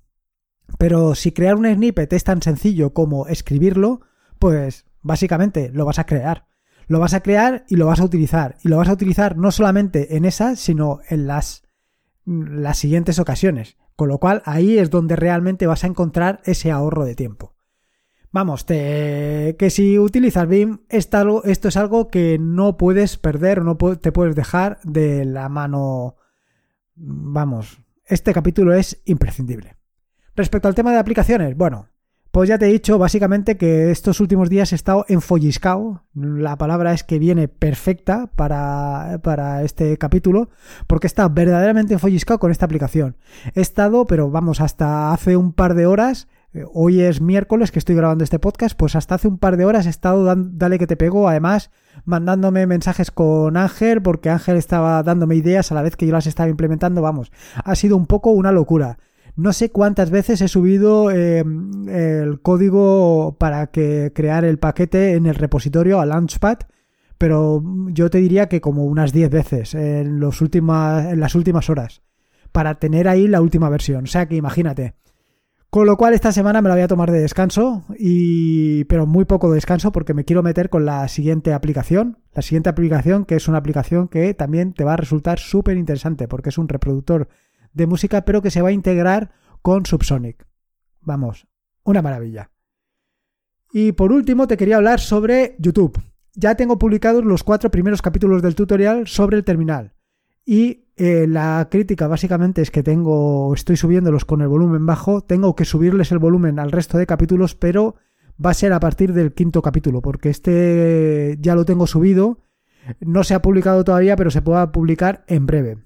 Pero 0.78 1.16
si 1.16 1.32
crear 1.32 1.56
un 1.56 1.66
snippet 1.66 2.12
es 2.14 2.24
tan 2.24 2.42
sencillo 2.42 2.94
como 2.94 3.28
escribirlo, 3.28 4.02
pues 4.40 4.88
Básicamente 5.08 5.72
lo 5.74 5.86
vas 5.86 6.00
a 6.00 6.06
crear. 6.06 6.48
Lo 6.88 7.00
vas 7.00 7.14
a 7.14 7.22
crear 7.22 7.66
y 7.70 7.78
lo 7.78 7.86
vas 7.86 8.02
a 8.02 8.04
utilizar. 8.04 8.58
Y 8.62 8.68
lo 8.68 8.76
vas 8.76 8.90
a 8.90 8.94
utilizar 8.94 9.38
no 9.38 9.52
solamente 9.52 10.18
en 10.18 10.26
esas, 10.26 10.60
sino 10.60 11.00
en 11.10 11.28
las, 11.28 11.64
las 12.26 12.78
siguientes 12.78 13.18
ocasiones. 13.18 13.78
Con 13.96 14.10
lo 14.10 14.20
cual 14.20 14.42
ahí 14.46 14.78
es 14.78 14.90
donde 14.90 15.16
realmente 15.16 15.66
vas 15.66 15.86
a 15.86 15.88
encontrar 15.88 16.42
ese 16.44 16.72
ahorro 16.72 17.06
de 17.06 17.16
tiempo. 17.16 17.56
Vamos, 18.38 18.65
que 18.65 19.70
si 19.72 19.98
utilizas 19.98 20.48
BIM, 20.48 20.82
esto, 20.89 21.44
es 21.44 21.75
algo 21.75 22.08
que 22.08 22.38
no 22.39 22.77
puedes 22.77 23.17
perder 23.17 23.63
no 23.63 23.77
te 23.77 24.12
puedes 24.12 24.36
dejar 24.36 24.77
de 24.84 25.25
la 25.25 25.50
mano. 25.50 26.17
Vamos, 26.94 27.79
este 28.06 28.34
capítulo 28.34 28.75
es 28.75 29.01
imprescindible. 29.06 29.75
Respecto 30.36 30.67
al 30.67 30.75
tema 30.75 30.91
de 30.91 31.00
aplicaciones, 31.00 31.58
bueno, 31.58 31.88
Pues 32.29 32.48
ya 32.48 32.60
te 32.60 32.67
he 32.67 32.72
dicho 32.72 33.00
básicamente 33.00 33.58
que 33.58 33.89
estos 33.89 34.20
últimos 34.20 34.51
días 34.51 34.72
he 34.72 34.75
estado 34.75 35.03
enfolliscado. 35.08 36.03
La 36.13 36.60
palabra 36.60 36.94
es 36.94 37.03
que 37.03 37.17
viene 37.17 37.48
perfecta 37.48 38.27
para, 38.36 39.20
para 39.24 39.63
este 39.63 39.98
capítulo, 39.98 40.50
porque 40.86 41.08
he 41.08 41.10
estado 41.10 41.32
verdaderamente 41.32 41.96
enfolliscado 41.96 42.39
con 42.39 42.51
esta 42.51 42.65
aplicación. 42.65 43.17
He 43.56 43.62
estado, 43.62 44.06
pero 44.06 44.29
vamos, 44.29 44.62
hasta 44.62 45.12
hace 45.12 45.36
un 45.36 45.53
par 45.53 45.74
de 45.74 45.88
horas 45.88 46.27
hoy 46.74 47.02
es 47.02 47.22
miércoles 47.22 47.72
que 47.72 47.80
estoy 47.80 47.96
grabando 47.96 48.24
este 48.24 48.40
podcast, 48.40 48.78
pues 48.78 48.96
hasta 48.96 49.16
hace 49.16 49.28
un 49.28 49.38
par 49.38 49.58
de 49.58 49.66
horas 49.66 49.86
he 49.86 49.90
estado 49.90 50.36
dale 50.36 50.80
que 50.80 50.88
te 50.88 50.98
pego, 50.98 51.28
además 51.28 51.72
mandándome 52.06 52.68
mensajes 52.68 53.12
con 53.12 53.58
Ángel, 53.58 54.02
porque 54.02 54.30
Ángel 54.30 54.58
estaba 54.58 55.02
dándome 55.04 55.36
ideas 55.36 55.72
a 55.72 55.76
la 55.76 55.82
vez 55.82 55.96
que 55.96 56.06
yo 56.06 56.14
las 56.14 56.28
estaba 56.28 56.50
implementando, 56.50 57.02
vamos, 57.02 57.32
ha 57.56 57.76
sido 57.76 57.98
un 57.98 58.06
poco 58.06 58.32
una 58.32 58.52
locura. 58.52 58.98
No 59.36 59.54
sé 59.54 59.72
cuántas 59.72 60.10
veces 60.10 60.42
he 60.42 60.48
subido 60.48 61.12
em, 61.12 61.88
el 61.90 62.42
código 62.42 63.36
para 63.40 63.68
que 63.68 64.12
crear 64.16 64.44
el 64.46 64.58
paquete 64.58 65.14
en 65.14 65.28
el 65.28 65.36
repositorio 65.36 66.00
a 66.00 66.08
Launchpad, 66.08 66.58
pero 67.18 67.64
yo 67.90 68.10
te 68.10 68.18
diría 68.18 68.50
que 68.50 68.62
como 68.62 68.86
unas 68.86 69.14
10 69.14 69.30
veces 69.30 69.76
en, 69.76 70.20
los 70.20 70.42
en 70.42 71.20
las 71.20 71.36
últimas 71.36 71.70
horas, 71.70 72.02
para 72.52 72.80
tener 72.80 73.08
ahí 73.08 73.28
la 73.28 73.42
última 73.42 73.70
versión. 73.70 74.06
O 74.06 74.08
sea 74.08 74.28
que 74.28 74.36
imagínate. 74.36 74.96
Con 75.70 75.86
lo 75.86 75.98
cual 75.98 76.14
esta 76.14 76.32
semana 76.32 76.62
me 76.62 76.70
la 76.70 76.76
voy 76.76 76.84
a 76.84 76.88
tomar 76.88 77.12
de 77.12 77.20
descanso, 77.20 77.84
y, 78.00 78.86
pero 78.86 79.06
muy 79.06 79.26
poco 79.26 79.52
descanso 79.52 79.92
porque 79.92 80.14
me 80.14 80.24
quiero 80.24 80.42
meter 80.42 80.70
con 80.70 80.86
la 80.86 81.08
siguiente 81.10 81.54
aplicación. 81.54 82.20
La 82.34 82.42
siguiente 82.42 82.70
aplicación 82.70 83.26
que 83.26 83.36
es 83.36 83.48
una 83.48 83.58
aplicación 83.58 84.08
que 84.08 84.34
también 84.34 84.74
te 84.74 84.86
va 84.86 84.94
a 84.94 84.98
resultar 84.98 85.40
súper 85.40 85.78
interesante 85.78 86.28
porque 86.28 86.50
es 86.50 86.58
un 86.58 86.70
reproductor 86.70 87.28
de 87.74 87.86
música 87.86 88.22
pero 88.24 88.42
que 88.42 88.52
se 88.52 88.62
va 88.62 88.70
a 88.70 88.74
integrar 88.74 89.32
con 89.62 89.86
Subsonic. 89.86 90.48
Vamos, 91.02 91.48
una 91.84 92.02
maravilla. 92.02 92.52
Y 93.74 93.92
por 93.92 94.14
último 94.14 94.48
te 94.48 94.56
quería 94.56 94.78
hablar 94.78 95.02
sobre 95.02 95.58
YouTube. 95.60 96.00
Ya 96.34 96.56
tengo 96.56 96.78
publicados 96.78 97.26
los 97.26 97.44
cuatro 97.44 97.70
primeros 97.72 98.02
capítulos 98.02 98.42
del 98.42 98.56
tutorial 98.56 99.08
sobre 99.08 99.36
el 99.36 99.44
terminal. 99.44 99.97
Y 100.50 100.86
eh, 100.96 101.27
la 101.27 101.68
crítica 101.70 102.08
básicamente 102.08 102.62
es 102.62 102.72
que 102.72 102.82
tengo, 102.82 103.54
estoy 103.54 103.75
subiéndolos 103.75 104.24
con 104.24 104.42
el 104.42 104.48
volumen 104.48 104.86
bajo, 104.86 105.20
tengo 105.20 105.58
que 105.58 105.66
subirles 105.66 106.13
el 106.13 106.20
volumen 106.20 106.58
al 106.58 106.72
resto 106.72 106.98
de 106.98 107.06
capítulos, 107.06 107.54
pero 107.54 107.96
va 108.44 108.51
a 108.51 108.54
ser 108.54 108.72
a 108.72 108.80
partir 108.80 109.12
del 109.12 109.34
quinto 109.34 109.62
capítulo, 109.62 110.01
porque 110.01 110.30
este 110.30 111.38
ya 111.42 111.54
lo 111.54 111.66
tengo 111.66 111.86
subido, 111.86 112.39
no 113.01 113.25
se 113.25 113.34
ha 113.34 113.42
publicado 113.42 113.84
todavía, 113.84 114.16
pero 114.16 114.32
se 114.32 114.42
pueda 114.42 114.72
publicar 114.72 115.25
en 115.27 115.48
breve. 115.48 115.80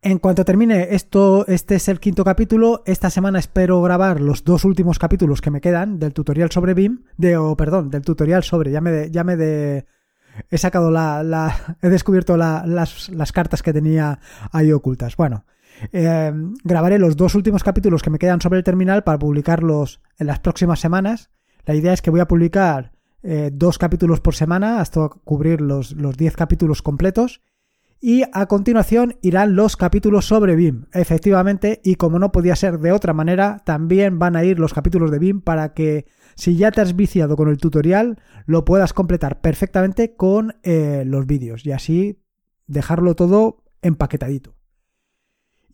En 0.00 0.20
cuanto 0.20 0.46
termine 0.46 0.94
esto, 0.94 1.46
este 1.48 1.74
es 1.74 1.88
el 1.88 2.00
quinto 2.00 2.24
capítulo. 2.24 2.82
Esta 2.86 3.10
semana 3.10 3.40
espero 3.40 3.82
grabar 3.82 4.22
los 4.22 4.42
dos 4.42 4.64
últimos 4.64 4.98
capítulos 4.98 5.42
que 5.42 5.50
me 5.50 5.60
quedan 5.60 5.98
del 5.98 6.14
tutorial 6.14 6.50
sobre 6.50 6.72
BIM, 6.72 7.02
de, 7.18 7.36
o 7.36 7.54
perdón, 7.58 7.90
del 7.90 8.02
tutorial 8.02 8.42
sobre, 8.42 8.70
ya 8.70 8.80
me 8.80 8.90
de, 8.90 9.10
ya 9.10 9.22
me 9.22 9.36
de, 9.36 9.84
he 10.50 10.58
sacado 10.58 10.90
la, 10.90 11.76
he 11.82 11.88
descubierto 11.88 12.36
las, 12.36 13.08
las, 13.08 13.32
cartas 13.32 13.62
que 13.62 13.72
tenía 13.72 14.20
ahí 14.52 14.72
ocultas. 14.72 15.16
Bueno, 15.16 15.44
eh, 15.92 16.32
grabaré 16.64 16.98
los 16.98 17.16
dos 17.16 17.34
últimos 17.34 17.62
capítulos 17.62 18.02
que 18.02 18.10
me 18.10 18.18
quedan 18.18 18.40
sobre 18.40 18.58
el 18.58 18.64
terminal 18.64 19.04
para 19.04 19.18
publicarlos 19.18 20.00
en 20.18 20.26
las 20.26 20.40
próximas 20.40 20.80
semanas. 20.80 21.30
La 21.64 21.74
idea 21.74 21.92
es 21.92 22.02
que 22.02 22.10
voy 22.10 22.20
a 22.20 22.28
publicar 22.28 22.92
eh, 23.22 23.50
dos 23.52 23.78
capítulos 23.78 24.20
por 24.20 24.34
semana 24.34 24.80
hasta 24.80 25.08
cubrir 25.08 25.60
los 25.60 25.94
10 25.94 26.36
capítulos 26.36 26.82
completos. 26.82 27.42
Y 28.00 28.22
a 28.32 28.46
continuación 28.46 29.16
irán 29.22 29.56
los 29.56 29.76
capítulos 29.76 30.26
sobre 30.26 30.54
BIM, 30.54 30.86
efectivamente, 30.92 31.80
y 31.82 31.96
como 31.96 32.20
no 32.20 32.30
podía 32.30 32.54
ser 32.54 32.78
de 32.78 32.92
otra 32.92 33.12
manera, 33.12 33.60
también 33.64 34.20
van 34.20 34.36
a 34.36 34.44
ir 34.44 34.60
los 34.60 34.72
capítulos 34.72 35.10
de 35.10 35.18
BIM 35.18 35.40
para 35.40 35.74
que 35.74 36.06
si 36.38 36.56
ya 36.56 36.70
te 36.70 36.80
has 36.80 36.94
viciado 36.94 37.36
con 37.36 37.48
el 37.48 37.58
tutorial, 37.58 38.16
lo 38.46 38.64
puedas 38.64 38.92
completar 38.92 39.40
perfectamente 39.40 40.14
con 40.14 40.54
eh, 40.62 41.02
los 41.04 41.26
vídeos 41.26 41.66
y 41.66 41.72
así 41.72 42.22
dejarlo 42.68 43.16
todo 43.16 43.64
empaquetadito. 43.82 44.54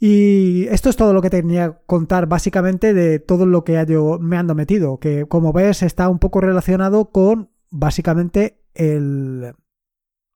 Y 0.01 0.67
esto 0.69 0.89
es 0.89 0.97
todo 0.97 1.13
lo 1.13 1.21
que 1.21 1.29
tenía 1.29 1.71
que 1.71 1.77
contar 1.85 2.27
básicamente 2.27 2.95
de 2.95 3.19
todo 3.19 3.45
lo 3.45 3.63
que 3.63 3.85
yo 3.87 4.19
me 4.19 4.39
ando 4.39 4.55
metido, 4.55 4.99
que 4.99 5.27
como 5.27 5.53
ves 5.53 5.83
está 5.83 6.09
un 6.09 6.19
poco 6.19 6.41
relacionado 6.41 7.11
con 7.11 7.51
básicamente 7.71 8.63
el 8.73 9.55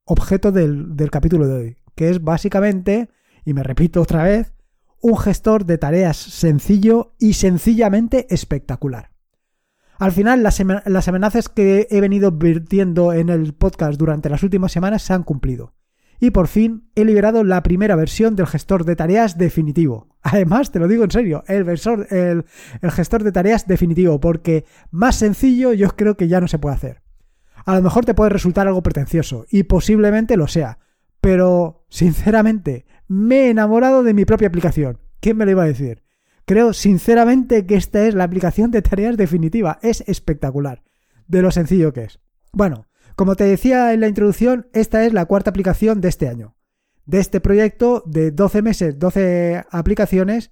objeto 0.05 0.53
del, 0.53 0.95
del 0.95 1.11
capítulo 1.11 1.47
de 1.49 1.55
hoy, 1.55 1.77
que 1.95 2.11
es 2.11 2.23
básicamente, 2.23 3.09
y 3.47 3.55
me 3.55 3.63
repito 3.63 4.03
otra 4.03 4.25
vez, 4.25 4.53
un 5.01 5.17
gestor 5.17 5.65
de 5.65 5.79
tareas 5.79 6.19
sencillo 6.19 7.15
y 7.19 7.33
sencillamente 7.33 8.27
espectacular. 8.29 9.18
Al 9.99 10.13
final, 10.13 10.45
las, 10.45 11.09
amenazas 11.09 11.49
que 11.49 11.89
he 11.91 12.01
venido 12.01 12.29
advirtiendo 12.29 13.13
en 13.13 13.29
el 13.31 13.53
podcast 13.53 13.99
durante 13.99 14.31
las 14.31 14.45
últimas 14.45 14.71
semanas 14.71 15.03
se 15.03 15.13
han 15.13 15.25
cumplido. 15.25 15.75
Y 16.21 16.31
por 16.31 16.47
fin 16.47 16.89
he 16.95 17.05
liberado 17.05 17.43
la 17.43 17.63
primera 17.65 17.97
versión 17.97 18.37
del 18.37 18.47
gestor 18.47 18.85
de 18.85 18.95
tareas 18.95 19.39
definitivo. 19.39 20.17
Además, 20.23 20.71
te 20.71 20.79
lo 20.79 20.87
digo 20.87 21.03
en 21.03 21.11
serio, 21.11 21.43
el, 21.49 21.67
el 21.69 22.91
gestor 22.91 23.25
de 23.25 23.33
tareas 23.33 23.67
definitivo, 23.67 24.21
porque 24.21 24.65
más 24.91 25.17
sencillo 25.17 25.73
yo 25.73 25.89
creo 25.91 26.17
que 26.17 26.29
ya 26.29 26.41
no 26.41 26.49
se 26.49 26.59
puede 26.59 26.77
hacer. 26.77 27.03
A 27.65 27.75
lo 27.75 27.83
mejor 27.83 28.05
te 28.05 28.15
puede 28.15 28.31
resultar 28.31 28.69
algo 28.69 28.83
pretencioso, 28.83 29.47
y 29.51 29.65
posiblemente 29.65 30.37
lo 30.37 30.47
sea, 30.47 30.79
pero 31.21 31.87
sinceramente 31.89 32.87
me 33.09 33.47
he 33.47 33.51
enamorado 33.51 34.03
de 34.05 34.15
mi 34.15 34.25
propia 34.25 34.49
aplicación. 34.49 35.01
¿Quién 35.21 35.37
me 35.37 35.45
lo 35.45 35.51
iba 35.53 35.65
a 35.65 35.67
decir? 35.67 36.05
Creo 36.49 36.73
sinceramente 36.73 37.67
que 37.67 37.75
esta 37.75 38.07
es 38.07 38.15
la 38.15 38.25
aplicación 38.25 38.71
de 38.71 38.81
tareas 38.81 39.19
definitiva. 39.19 39.79
Es 39.83 40.03
espectacular, 40.07 40.83
de 41.27 41.43
lo 41.43 41.51
sencillo 41.51 41.93
que 41.93 42.05
es. 42.05 42.21
Bueno, 42.55 42.87
como 43.17 43.37
te 43.37 43.45
decía 43.45 43.93
en 43.93 44.01
la 44.01 44.09
introducción, 44.09 44.67
esta 44.73 45.05
es 45.05 45.13
la 45.13 45.27
cuarta 45.27 45.51
aplicación 45.51 46.01
de 46.01 46.09
este 46.09 46.27
año. 46.27 46.57
De 47.05 47.19
este 47.19 47.43
proyecto 47.43 48.03
de 48.07 48.31
12 48.31 48.63
meses, 48.63 48.99
12 48.99 49.63
aplicaciones, 49.71 50.51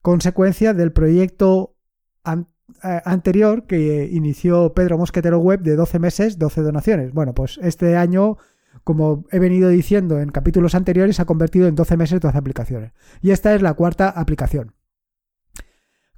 consecuencia 0.00 0.74
del 0.74 0.92
proyecto 0.92 1.74
eh, 2.24 3.00
anterior 3.04 3.66
que 3.66 4.08
inició 4.12 4.74
Pedro 4.74 4.96
Mosquetero 4.96 5.40
Web 5.40 5.62
de 5.62 5.74
12 5.74 5.98
meses, 5.98 6.38
12 6.38 6.60
donaciones. 6.60 7.12
Bueno, 7.12 7.34
pues 7.34 7.58
este 7.60 7.96
año 7.96 8.38
como 8.84 9.24
he 9.32 9.40
venido 9.40 9.70
diciendo 9.70 10.20
en 10.20 10.30
capítulos 10.30 10.76
anteriores, 10.76 11.16
se 11.16 11.22
ha 11.22 11.26
convertido 11.26 11.66
en 11.66 11.74
12 11.74 11.96
meses, 11.96 12.20
12 12.20 12.38
aplicaciones. 12.38 12.92
Y 13.20 13.32
esta 13.32 13.56
es 13.56 13.60
la 13.60 13.74
cuarta 13.74 14.08
aplicación. 14.08 14.74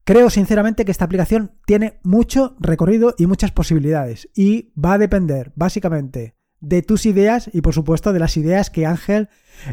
Creo 0.04 0.28
sinceramente 0.28 0.84
que 0.84 0.90
esta 0.90 1.06
aplicación 1.06 1.52
tiene 1.66 1.98
mucho 2.02 2.56
recorrido 2.60 3.14
y 3.16 3.26
muchas 3.26 3.52
posibilidades 3.52 4.28
y 4.34 4.72
va 4.78 4.94
a 4.94 4.98
depender 4.98 5.52
básicamente 5.56 6.36
de 6.60 6.82
tus 6.82 7.06
ideas 7.06 7.48
y 7.52 7.62
por 7.62 7.72
supuesto 7.72 8.12
de 8.12 8.18
las 8.18 8.36
ideas 8.36 8.68
que 8.68 8.84
Ángel 8.84 9.30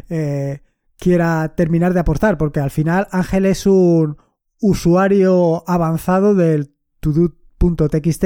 eh, 0.08 0.62
quiera 0.98 1.54
terminar 1.54 1.92
de 1.92 2.00
aportar, 2.00 2.38
porque 2.38 2.60
al 2.60 2.70
final 2.70 3.08
Ángel 3.10 3.44
es 3.44 3.66
un 3.66 4.16
usuario 4.60 5.68
avanzado 5.68 6.34
del 6.34 6.74
todo.txt 7.00 8.24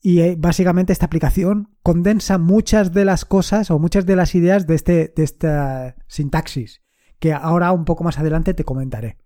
y 0.00 0.20
eh, 0.20 0.36
básicamente 0.38 0.92
esta 0.92 1.06
aplicación 1.06 1.76
condensa 1.82 2.38
muchas 2.38 2.92
de 2.92 3.04
las 3.04 3.24
cosas 3.24 3.72
o 3.72 3.80
muchas 3.80 4.06
de 4.06 4.14
las 4.14 4.36
ideas 4.36 4.68
de, 4.68 4.76
este, 4.76 5.12
de 5.16 5.24
esta 5.24 5.96
sintaxis 6.06 6.82
que 7.18 7.32
ahora 7.32 7.72
un 7.72 7.84
poco 7.84 8.04
más 8.04 8.18
adelante 8.18 8.54
te 8.54 8.64
comentaré. 8.64 9.16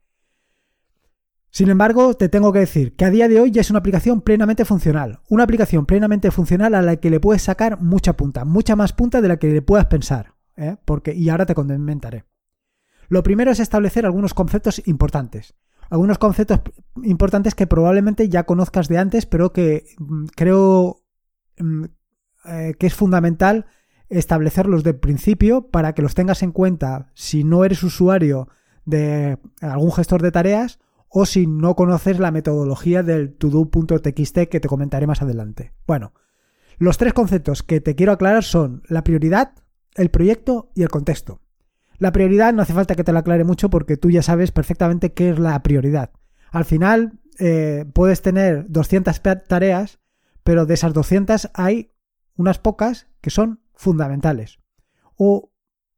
Sin 1.51 1.69
embargo, 1.69 2.15
te 2.15 2.29
tengo 2.29 2.53
que 2.53 2.61
decir 2.61 2.95
que 2.95 3.05
a 3.05 3.11
día 3.11 3.29
de 3.29 3.41
hoy 3.41 3.51
ya 3.51 3.61
es 3.61 3.71
una 3.71 3.81
aplicación 3.81 4.21
plenamente 4.21 4.65
funcional. 4.65 5.21
Una 5.29 5.45
aplicación 5.45 5.85
plenamente 5.85 6.31
funcional 6.31 6.75
a 6.75 6.83
la 6.83 6.97
que 6.97 7.11
le 7.11 7.19
puedes 7.19 7.43
sacar 7.43 7.81
mucha 7.81 8.17
punta, 8.17 8.45
mucha 8.45 8.77
más 8.77 8.93
punta 8.93 9.21
de 9.21 9.29
la 9.29 9.39
que 9.39 9.49
le 9.49 9.63
puedas 9.63 9.87
pensar. 9.87 10.35
¿eh? 10.57 10.77
Porque, 10.85 11.13
y 11.13 11.29
ahora 11.29 11.47
te 11.47 11.55
comentaré. 11.55 12.25
Lo 13.09 13.25
primero 13.25 13.51
es 13.51 13.59
establecer 13.59 14.07
algunos 14.07 14.35
conceptos 14.35 14.87
importantes. 14.87 15.55
Algunos 15.91 16.19
conceptos 16.19 16.61
importantes 17.03 17.57
que 17.57 17.67
probablemente 17.67 18.29
ya 18.29 18.45
conozcas 18.45 18.87
de 18.87 18.99
antes, 18.99 19.27
pero 19.27 19.53
que 19.53 19.85
mm, 19.99 20.27
creo 20.37 21.03
mm, 21.59 21.85
eh, 22.45 22.75
que 22.79 22.87
es 22.87 22.95
fundamental 22.95 23.67
establecerlos 24.09 24.85
de 24.85 24.95
principio 24.95 25.69
para 25.69 25.95
que 25.95 26.03
los 26.03 26.15
tengas 26.15 26.45
en 26.45 26.53
cuenta 26.53 27.11
si 27.15 27.43
no 27.43 27.65
eres 27.65 27.83
usuario 27.83 28.49
de 28.85 29.39
algún 29.61 29.93
gestor 29.93 30.23
de 30.23 30.33
tareas 30.33 30.80
o 31.11 31.27
si 31.27 31.47
no 31.47 31.75
conoces 31.75 32.19
la 32.21 32.31
metodología 32.31 33.03
del 33.03 33.35
todo.txt 33.35 34.39
que 34.49 34.61
te 34.61 34.69
comentaré 34.69 35.07
más 35.07 35.21
adelante. 35.21 35.73
Bueno, 35.87 36.15
los 36.79 36.97
tres 36.97 37.13
conceptos 37.13 37.63
que 37.63 37.81
te 37.81 37.97
quiero 37.97 38.13
aclarar 38.13 38.45
son 38.45 38.83
la 38.87 39.03
prioridad, 39.03 39.53
el 39.97 40.11
proyecto 40.11 40.71
y 40.75 40.83
el 40.83 40.89
contexto. 40.89 41.43
La 41.99 42.13
prioridad 42.13 42.55
no 42.55 42.63
hace 42.63 42.73
falta 42.73 42.95
que 42.95 43.05
te 43.05 43.13
la 43.13 43.19
aclare 43.19 43.45
mucho 43.45 43.69
porque 43.69 43.97
tú 43.97 44.11
ya 44.11 44.23
sabes 44.23 44.53
perfectamente 44.53 45.13
qué 45.13 45.31
es 45.31 45.39
la 45.39 45.61
prioridad. 45.63 46.13
Al 46.53 46.65
final 46.65 47.19
eh, 47.39 47.85
puedes 47.93 48.23
tener 48.23 48.67
200 48.69 49.21
tareas, 49.47 49.99
pero 50.45 50.65
de 50.65 50.75
esas 50.75 50.95
200 50.95 51.51
hay 51.55 51.93
unas 52.37 52.59
pocas 52.59 53.09
que 53.21 53.31
son 53.31 53.61
fundamentales. 53.75 54.61
O 55.17 55.51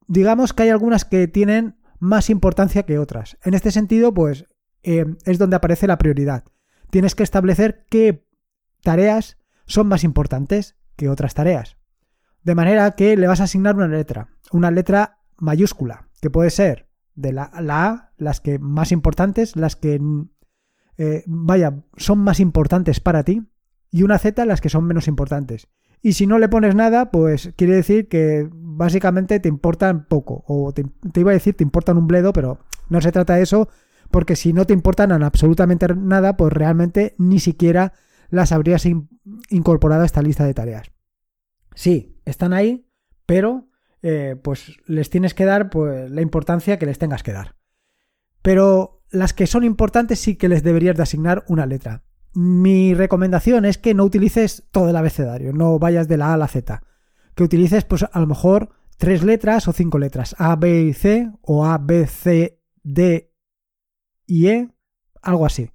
digamos 0.08 0.52
que 0.52 0.64
hay 0.64 0.68
algunas 0.70 1.04
que 1.04 1.28
tienen 1.28 1.76
más 2.00 2.30
importancia 2.30 2.82
que 2.82 2.98
otras. 2.98 3.38
En 3.44 3.54
este 3.54 3.70
sentido, 3.70 4.12
pues 4.12 4.46
eh, 4.82 5.06
es 5.24 5.38
donde 5.38 5.56
aparece 5.56 5.86
la 5.86 5.98
prioridad. 5.98 6.44
tienes 6.90 7.14
que 7.14 7.22
establecer 7.22 7.86
qué 7.88 8.26
tareas 8.82 9.38
son 9.64 9.86
más 9.86 10.04
importantes 10.04 10.76
que 10.96 11.08
otras 11.08 11.34
tareas. 11.34 11.78
De 12.42 12.54
manera 12.54 12.90
que 12.92 13.16
le 13.16 13.26
vas 13.26 13.40
a 13.40 13.44
asignar 13.44 13.76
una 13.76 13.88
letra, 13.88 14.28
una 14.50 14.70
letra 14.70 15.20
mayúscula, 15.38 16.08
que 16.20 16.28
puede 16.28 16.50
ser 16.50 16.88
de 17.14 17.32
la, 17.32 17.50
A, 17.54 18.12
las 18.16 18.40
que 18.40 18.58
más 18.58 18.92
importantes, 18.92 19.56
las 19.56 19.76
que, 19.76 20.00
eh, 20.98 21.24
vaya, 21.26 21.82
son 21.96 22.18
más 22.18 22.40
importantes 22.40 23.00
para 23.00 23.22
ti, 23.22 23.42
y 23.90 24.02
una 24.02 24.18
Z, 24.18 24.44
las 24.46 24.60
que 24.60 24.70
son 24.70 24.84
menos 24.84 25.06
importantes. 25.06 25.68
Y 26.00 26.14
si 26.14 26.26
no 26.26 26.38
le 26.38 26.48
pones 26.48 26.74
nada, 26.74 27.10
pues 27.10 27.52
quiere 27.56 27.76
decir 27.76 28.08
que 28.08 28.48
básicamente 28.52 29.38
te 29.38 29.48
importan 29.48 30.06
poco. 30.06 30.42
O 30.48 30.72
te, 30.72 30.84
iba 31.14 31.30
a 31.30 31.34
decir 31.34 31.54
te 31.54 31.62
importan 31.62 31.96
un 31.96 32.08
bledo, 32.08 32.32
pero 32.32 32.58
no 32.88 33.00
se 33.00 33.12
trata 33.12 33.36
de 33.36 33.42
eso, 33.42 33.68
porque 34.12 34.36
si 34.36 34.52
no 34.52 34.64
te 34.66 34.72
importan 34.72 35.10
absolutamente 35.10 35.86
nada, 35.96 36.36
pues 36.36 36.52
realmente 36.52 37.16
ni 37.18 37.40
siquiera 37.40 37.94
las 38.30 38.52
habrías 38.52 38.86
incorporado 39.50 40.02
a 40.02 40.06
esta 40.06 40.22
lista 40.22 40.44
de 40.44 40.54
tareas. 40.54 40.92
Sí, 41.74 42.20
están 42.24 42.52
ahí, 42.52 42.86
pero 43.26 43.68
eh, 44.02 44.36
pues 44.42 44.76
les 44.86 45.10
tienes 45.10 45.34
que 45.34 45.44
dar 45.44 45.70
pues, 45.70 46.10
la 46.10 46.22
importancia 46.22 46.78
que 46.78 46.86
les 46.86 46.98
tengas 46.98 47.22
que 47.22 47.32
dar. 47.32 47.56
Pero 48.42 49.02
las 49.10 49.32
que 49.32 49.46
son 49.46 49.64
importantes 49.64 50.18
sí 50.18 50.36
que 50.36 50.48
les 50.48 50.62
deberías 50.62 50.96
de 50.96 51.02
asignar 51.02 51.44
una 51.48 51.66
letra. 51.66 52.04
Mi 52.34 52.94
recomendación 52.94 53.64
es 53.64 53.76
que 53.76 53.94
no 53.94 54.04
utilices 54.04 54.68
todo 54.70 54.88
el 54.88 54.96
abecedario, 54.96 55.52
no 55.52 55.78
vayas 55.78 56.08
de 56.08 56.16
la 56.16 56.28
A 56.28 56.34
a 56.34 56.38
la 56.38 56.48
Z. 56.48 56.82
Que 57.34 57.44
utilices, 57.44 57.84
pues 57.84 58.04
a 58.10 58.20
lo 58.20 58.26
mejor 58.26 58.70
tres 58.96 59.22
letras 59.22 59.68
o 59.68 59.72
cinco 59.72 59.98
letras, 59.98 60.34
A, 60.38 60.56
B 60.56 60.82
y 60.82 60.92
C, 60.94 61.30
o 61.42 61.66
A, 61.66 61.78
B, 61.78 62.06
C, 62.06 62.60
D 62.82 63.31
y 64.32 64.48
E, 64.48 64.70
algo 65.20 65.44
así. 65.44 65.70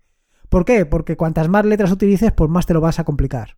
¿Por 0.50 0.66
qué? 0.66 0.86
Porque 0.86 1.18
cuantas 1.18 1.50
más 1.50 1.66
letras 1.66 1.92
utilices, 1.92 2.32
pues 2.32 2.50
más 2.50 2.66
te 2.66 2.74
lo 2.74 2.82
vas 2.82 3.00
a 3.00 3.04
complicar. 3.04 3.58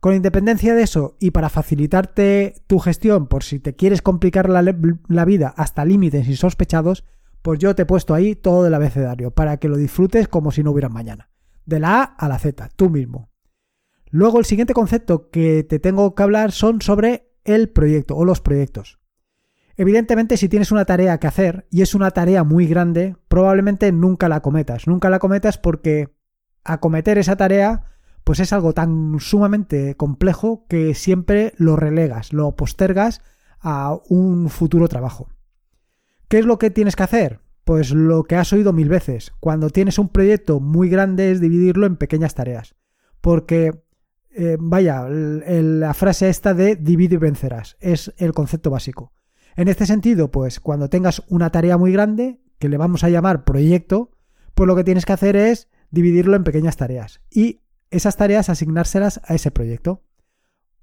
Con 0.00 0.14
independencia 0.14 0.74
de 0.74 0.82
eso, 0.82 1.16
y 1.20 1.32
para 1.32 1.48
facilitarte 1.48 2.54
tu 2.66 2.78
gestión, 2.78 3.26
por 3.26 3.42
si 3.42 3.58
te 3.58 3.74
quieres 3.74 4.00
complicar 4.00 4.48
la, 4.48 4.62
la 4.62 5.24
vida 5.24 5.52
hasta 5.56 5.84
límites 5.84 6.28
insospechados, 6.28 7.04
pues 7.42 7.58
yo 7.58 7.74
te 7.74 7.82
he 7.82 7.86
puesto 7.86 8.14
ahí 8.14 8.34
todo 8.34 8.66
el 8.66 8.74
abecedario, 8.74 9.32
para 9.32 9.58
que 9.58 9.68
lo 9.68 9.76
disfrutes 9.76 10.28
como 10.28 10.50
si 10.50 10.62
no 10.62 10.70
hubiera 10.70 10.88
mañana 10.88 11.28
de 11.68 11.80
la 11.80 12.00
A 12.00 12.02
a 12.04 12.28
la 12.28 12.38
Z, 12.38 12.70
tú 12.76 12.88
mismo. 12.88 13.28
Luego 14.10 14.38
el 14.38 14.46
siguiente 14.46 14.72
concepto 14.72 15.28
que 15.28 15.64
te 15.64 15.78
tengo 15.78 16.14
que 16.14 16.22
hablar 16.22 16.50
son 16.50 16.80
sobre 16.80 17.30
el 17.44 17.68
proyecto 17.68 18.16
o 18.16 18.24
los 18.24 18.40
proyectos. 18.40 18.98
Evidentemente, 19.78 20.36
si 20.36 20.48
tienes 20.48 20.72
una 20.72 20.84
tarea 20.84 21.18
que 21.18 21.28
hacer 21.28 21.68
y 21.70 21.82
es 21.82 21.94
una 21.94 22.10
tarea 22.10 22.42
muy 22.42 22.66
grande, 22.66 23.16
probablemente 23.28 23.92
nunca 23.92 24.28
la 24.28 24.40
cometas. 24.40 24.88
Nunca 24.88 25.08
la 25.08 25.20
cometas 25.20 25.56
porque 25.56 26.16
acometer 26.64 27.16
esa 27.16 27.36
tarea 27.36 27.84
pues 28.24 28.40
es 28.40 28.52
algo 28.52 28.74
tan 28.74 29.20
sumamente 29.20 29.96
complejo 29.96 30.66
que 30.68 30.94
siempre 30.94 31.54
lo 31.56 31.76
relegas, 31.76 32.32
lo 32.32 32.56
postergas 32.56 33.22
a 33.60 33.96
un 34.08 34.50
futuro 34.50 34.88
trabajo. 34.88 35.28
¿Qué 36.26 36.40
es 36.40 36.44
lo 36.44 36.58
que 36.58 36.70
tienes 36.70 36.96
que 36.96 37.04
hacer? 37.04 37.40
Pues 37.64 37.92
lo 37.92 38.24
que 38.24 38.34
has 38.34 38.52
oído 38.52 38.72
mil 38.72 38.88
veces, 38.88 39.32
cuando 39.38 39.70
tienes 39.70 39.98
un 39.98 40.08
proyecto 40.08 40.58
muy 40.58 40.90
grande 40.90 41.30
es 41.30 41.40
dividirlo 41.40 41.86
en 41.86 41.96
pequeñas 41.96 42.34
tareas. 42.34 42.74
Porque, 43.20 43.84
eh, 44.32 44.56
vaya, 44.58 45.06
la 45.08 45.94
frase 45.94 46.28
esta 46.28 46.52
de 46.52 46.74
divide 46.74 47.14
y 47.14 47.18
vencerás 47.18 47.76
es 47.80 48.12
el 48.18 48.32
concepto 48.32 48.70
básico. 48.70 49.12
En 49.58 49.66
este 49.66 49.86
sentido, 49.86 50.30
pues 50.30 50.60
cuando 50.60 50.88
tengas 50.88 51.24
una 51.26 51.50
tarea 51.50 51.76
muy 51.76 51.90
grande, 51.90 52.38
que 52.60 52.68
le 52.68 52.76
vamos 52.76 53.02
a 53.02 53.08
llamar 53.08 53.42
proyecto, 53.42 54.12
pues 54.54 54.68
lo 54.68 54.76
que 54.76 54.84
tienes 54.84 55.04
que 55.04 55.12
hacer 55.12 55.34
es 55.34 55.68
dividirlo 55.90 56.36
en 56.36 56.44
pequeñas 56.44 56.76
tareas 56.76 57.22
y 57.28 57.62
esas 57.90 58.16
tareas 58.16 58.50
asignárselas 58.50 59.20
a 59.24 59.34
ese 59.34 59.50
proyecto. 59.50 60.04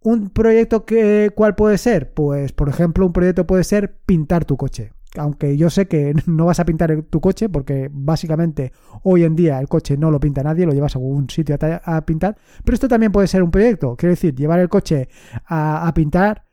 ¿Un 0.01 0.29
proyecto 0.29 0.85
que, 0.85 1.31
cuál 1.33 1.55
puede 1.55 1.77
ser? 1.77 2.13
Pues, 2.13 2.51
por 2.51 2.67
ejemplo, 2.67 3.05
un 3.05 3.13
proyecto 3.13 3.47
puede 3.47 3.63
ser 3.63 3.97
pintar 4.05 4.43
tu 4.43 4.57
coche 4.57 4.91
aunque 5.17 5.57
yo 5.57 5.69
sé 5.69 5.87
que 5.87 6.13
no 6.25 6.45
vas 6.45 6.59
a 6.59 6.65
pintar 6.65 7.03
tu 7.03 7.21
coche, 7.21 7.49
porque 7.49 7.89
básicamente 7.91 8.71
hoy 9.03 9.23
en 9.23 9.35
día 9.35 9.59
el 9.59 9.67
coche 9.67 9.97
no 9.97 10.11
lo 10.11 10.19
pinta 10.19 10.43
nadie, 10.43 10.65
lo 10.65 10.73
llevas 10.73 10.95
a 10.95 10.99
algún 10.99 11.29
sitio 11.29 11.57
a, 11.61 12.05
pintar, 12.05 12.37
pero 12.63 12.73
esto 12.73 12.87
también 12.87 13.11
puede 13.11 13.27
ser 13.27 13.43
un 13.43 13.51
proyecto. 13.51 13.95
Quiero 13.95 14.11
decir, 14.11 14.35
llevar 14.35 14.59
el 14.59 14.69
coche 14.69 15.09
a, 15.47 15.91
pintar 15.95 16.44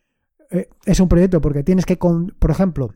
eh, 0.53 0.69
es 0.85 1.01
un 1.01 1.09
proyecto 1.09 1.41
porque 1.41 1.63
tienes 1.63 1.87
que, 1.87 1.97
por 1.97 2.51
ejemplo, 2.51 2.95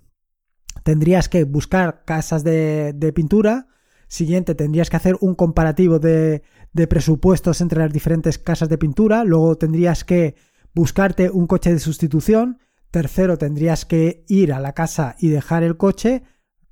tendrías 0.83 1.29
que 1.29 1.45
buscar 1.45 2.05
casas 2.05 2.45
de, 2.45 3.13
pintura. 3.15 3.69
Siguiente, 4.09 4.55
tendrías 4.55 4.89
que 4.89 4.97
hacer 4.97 5.17
un 5.21 5.35
comparativo 5.35 5.99
de, 5.99 6.43
de 6.73 6.87
presupuestos 6.87 7.61
entre 7.61 7.81
las 7.81 7.93
diferentes 7.93 8.39
casas 8.39 8.69
de 8.69 8.79
pintura. 8.79 9.25
Luego 9.25 9.57
tendrías 9.57 10.05
que 10.05 10.37
buscarte 10.75 11.31
un 11.31 11.47
coche 11.47 11.73
de 11.73 11.81
sustitución 11.81 12.59
Tercero, 12.97 13.37
tendrías 13.37 13.85
que 13.85 14.25
ir 14.27 14.55
a 14.55 14.59
la 14.59 14.73
casa 14.73 15.17
y 15.19 15.29
dejar 15.29 15.63
el 15.63 15.77
coche. 15.77 16.23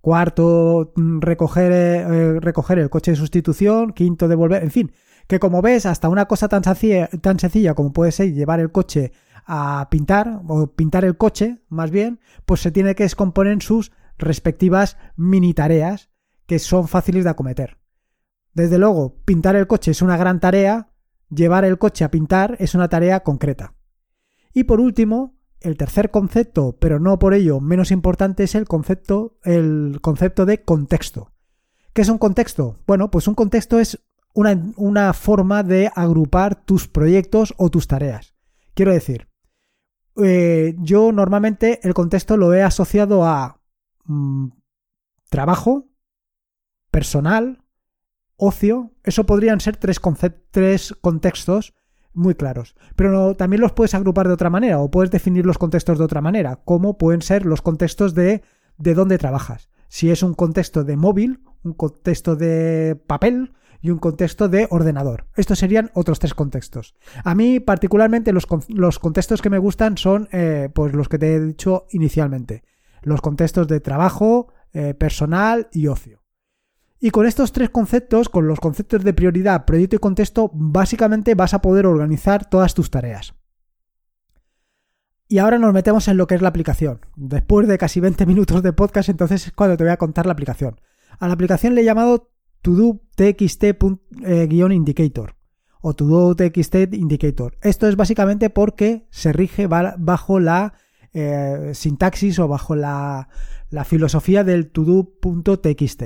Cuarto, 0.00 0.92
mm, 0.96 1.20
recoger, 1.20 1.70
eh, 1.72 2.40
recoger 2.40 2.78
el 2.78 2.88
coche 2.88 3.10
de 3.10 3.16
sustitución. 3.18 3.92
Quinto, 3.92 4.26
devolver. 4.26 4.62
En 4.62 4.70
fin, 4.70 4.92
que 5.26 5.38
como 5.38 5.60
ves, 5.60 5.84
hasta 5.84 6.08
una 6.08 6.24
cosa 6.24 6.48
tan 6.48 6.64
sencilla 6.64 7.74
como 7.74 7.92
puede 7.92 8.10
ser 8.10 8.32
llevar 8.32 8.58
el 8.60 8.72
coche 8.72 9.12
a 9.46 9.88
pintar, 9.90 10.40
o 10.48 10.68
pintar 10.68 11.04
el 11.04 11.16
coche, 11.16 11.62
más 11.68 11.90
bien, 11.90 12.20
pues 12.46 12.60
se 12.60 12.70
tiene 12.70 12.94
que 12.94 13.04
descomponer 13.04 13.62
sus 13.62 13.92
respectivas 14.18 14.96
mini 15.16 15.54
tareas 15.54 16.10
que 16.46 16.58
son 16.58 16.88
fáciles 16.88 17.24
de 17.24 17.30
acometer. 17.30 17.78
Desde 18.52 18.78
luego, 18.78 19.16
pintar 19.24 19.56
el 19.56 19.66
coche 19.66 19.90
es 19.90 20.02
una 20.02 20.16
gran 20.16 20.40
tarea, 20.40 20.90
llevar 21.28 21.64
el 21.64 21.78
coche 21.78 22.04
a 22.04 22.10
pintar 22.10 22.56
es 22.60 22.74
una 22.74 22.88
tarea 22.88 23.20
concreta. 23.20 23.74
Y 24.52 24.64
por 24.64 24.80
último, 24.80 25.34
el 25.60 25.76
tercer 25.76 26.10
concepto, 26.10 26.76
pero 26.78 27.00
no 27.00 27.18
por 27.18 27.34
ello 27.34 27.60
menos 27.60 27.90
importante, 27.90 28.44
es 28.44 28.54
el 28.54 28.66
concepto, 28.66 29.38
el 29.42 29.98
concepto 30.00 30.46
de 30.46 30.62
contexto. 30.62 31.32
¿Qué 31.92 32.02
es 32.02 32.08
un 32.08 32.18
contexto? 32.18 32.76
Bueno, 32.86 33.10
pues 33.10 33.26
un 33.26 33.34
contexto 33.34 33.78
es 33.80 33.98
una, 34.34 35.12
forma 35.12 35.62
de 35.62 35.90
agrupar 35.94 36.64
tus 36.64 36.88
proyectos 36.88 37.54
o 37.56 37.70
tus 37.70 37.86
tareas. 37.86 38.34
Quiero 38.74 38.92
decir, 38.92 39.28
eh, 40.22 40.74
yo 40.78 41.12
normalmente 41.12 41.80
el 41.82 41.94
contexto 41.94 42.36
lo 42.36 42.52
he 42.54 42.62
asociado 42.62 43.24
a 43.24 43.60
mm, 44.04 44.48
trabajo, 45.30 45.88
personal, 46.90 47.62
ocio. 48.36 48.92
Eso 49.02 49.26
podrían 49.26 49.60
ser 49.60 49.76
tres, 49.76 50.00
tres 50.50 50.94
contextos 51.00 51.74
muy 52.12 52.34
claros. 52.34 52.74
Pero 52.96 53.34
también 53.34 53.60
los 53.60 53.72
puedes 53.72 53.94
agrupar 53.94 54.28
de 54.28 54.34
otra 54.34 54.50
manera 54.50 54.78
o 54.78 54.90
puedes 54.90 55.10
definir 55.10 55.46
los 55.46 55.58
contextos 55.58 55.98
de 55.98 56.04
otra 56.04 56.20
manera, 56.20 56.56
como 56.64 56.96
pueden 56.98 57.22
ser 57.22 57.44
los 57.44 57.62
contextos 57.62 58.14
de 58.14 58.42
de 58.78 58.94
dónde 58.94 59.18
trabajas. 59.18 59.68
Si 59.88 60.10
es 60.10 60.22
un 60.22 60.34
contexto 60.34 60.84
de 60.84 60.96
móvil, 60.96 61.40
un 61.62 61.74
contexto 61.74 62.36
de 62.36 62.96
papel 63.06 63.52
y 63.84 63.90
un 63.90 63.98
contexto 63.98 64.48
de 64.48 64.66
ordenador. 64.70 65.26
Estos 65.36 65.58
serían 65.58 65.90
otros 65.92 66.18
tres 66.18 66.32
contextos. 66.32 66.94
A 67.22 67.34
mí 67.34 67.60
particularmente 67.60 68.32
los, 68.32 68.46
los 68.68 68.98
contextos 68.98 69.42
que 69.42 69.50
me 69.50 69.58
gustan 69.58 69.98
son 69.98 70.26
eh, 70.32 70.70
pues 70.72 70.94
los 70.94 71.10
que 71.10 71.18
te 71.18 71.34
he 71.34 71.40
dicho 71.40 71.84
inicialmente. 71.90 72.64
Los 73.02 73.20
contextos 73.20 73.68
de 73.68 73.80
trabajo, 73.80 74.48
eh, 74.72 74.94
personal 74.94 75.68
y 75.70 75.88
ocio. 75.88 76.22
Y 76.98 77.10
con 77.10 77.26
estos 77.26 77.52
tres 77.52 77.68
conceptos, 77.68 78.30
con 78.30 78.46
los 78.46 78.58
conceptos 78.58 79.04
de 79.04 79.12
prioridad, 79.12 79.66
proyecto 79.66 79.96
y 79.96 79.98
contexto, 79.98 80.50
básicamente 80.54 81.34
vas 81.34 81.52
a 81.52 81.60
poder 81.60 81.84
organizar 81.84 82.48
todas 82.48 82.72
tus 82.72 82.90
tareas. 82.90 83.34
Y 85.28 85.36
ahora 85.36 85.58
nos 85.58 85.74
metemos 85.74 86.08
en 86.08 86.16
lo 86.16 86.26
que 86.26 86.36
es 86.36 86.40
la 86.40 86.48
aplicación. 86.48 87.00
Después 87.16 87.68
de 87.68 87.76
casi 87.76 88.00
20 88.00 88.24
minutos 88.24 88.62
de 88.62 88.72
podcast, 88.72 89.10
entonces 89.10 89.48
es 89.48 89.52
cuando 89.52 89.76
te 89.76 89.84
voy 89.84 89.92
a 89.92 89.98
contar 89.98 90.24
la 90.24 90.32
aplicación. 90.32 90.80
A 91.18 91.28
la 91.28 91.34
aplicación 91.34 91.74
le 91.74 91.82
he 91.82 91.84
llamado 91.84 92.33
todo 92.64 93.00
txt-indicator 93.14 95.30
eh, 95.30 95.34
o 95.82 95.92
todo 95.92 96.34
txt 96.34 96.94
indicator. 96.94 97.58
Esto 97.60 97.86
es 97.86 97.94
básicamente 97.94 98.48
porque 98.48 99.06
se 99.10 99.34
rige 99.34 99.66
bajo 99.66 100.40
la 100.40 100.72
eh, 101.12 101.72
sintaxis 101.74 102.38
o 102.38 102.48
bajo 102.48 102.74
la, 102.74 103.28
filosofía 103.84 104.44
del 104.44 104.70
todo.txt 104.70 106.02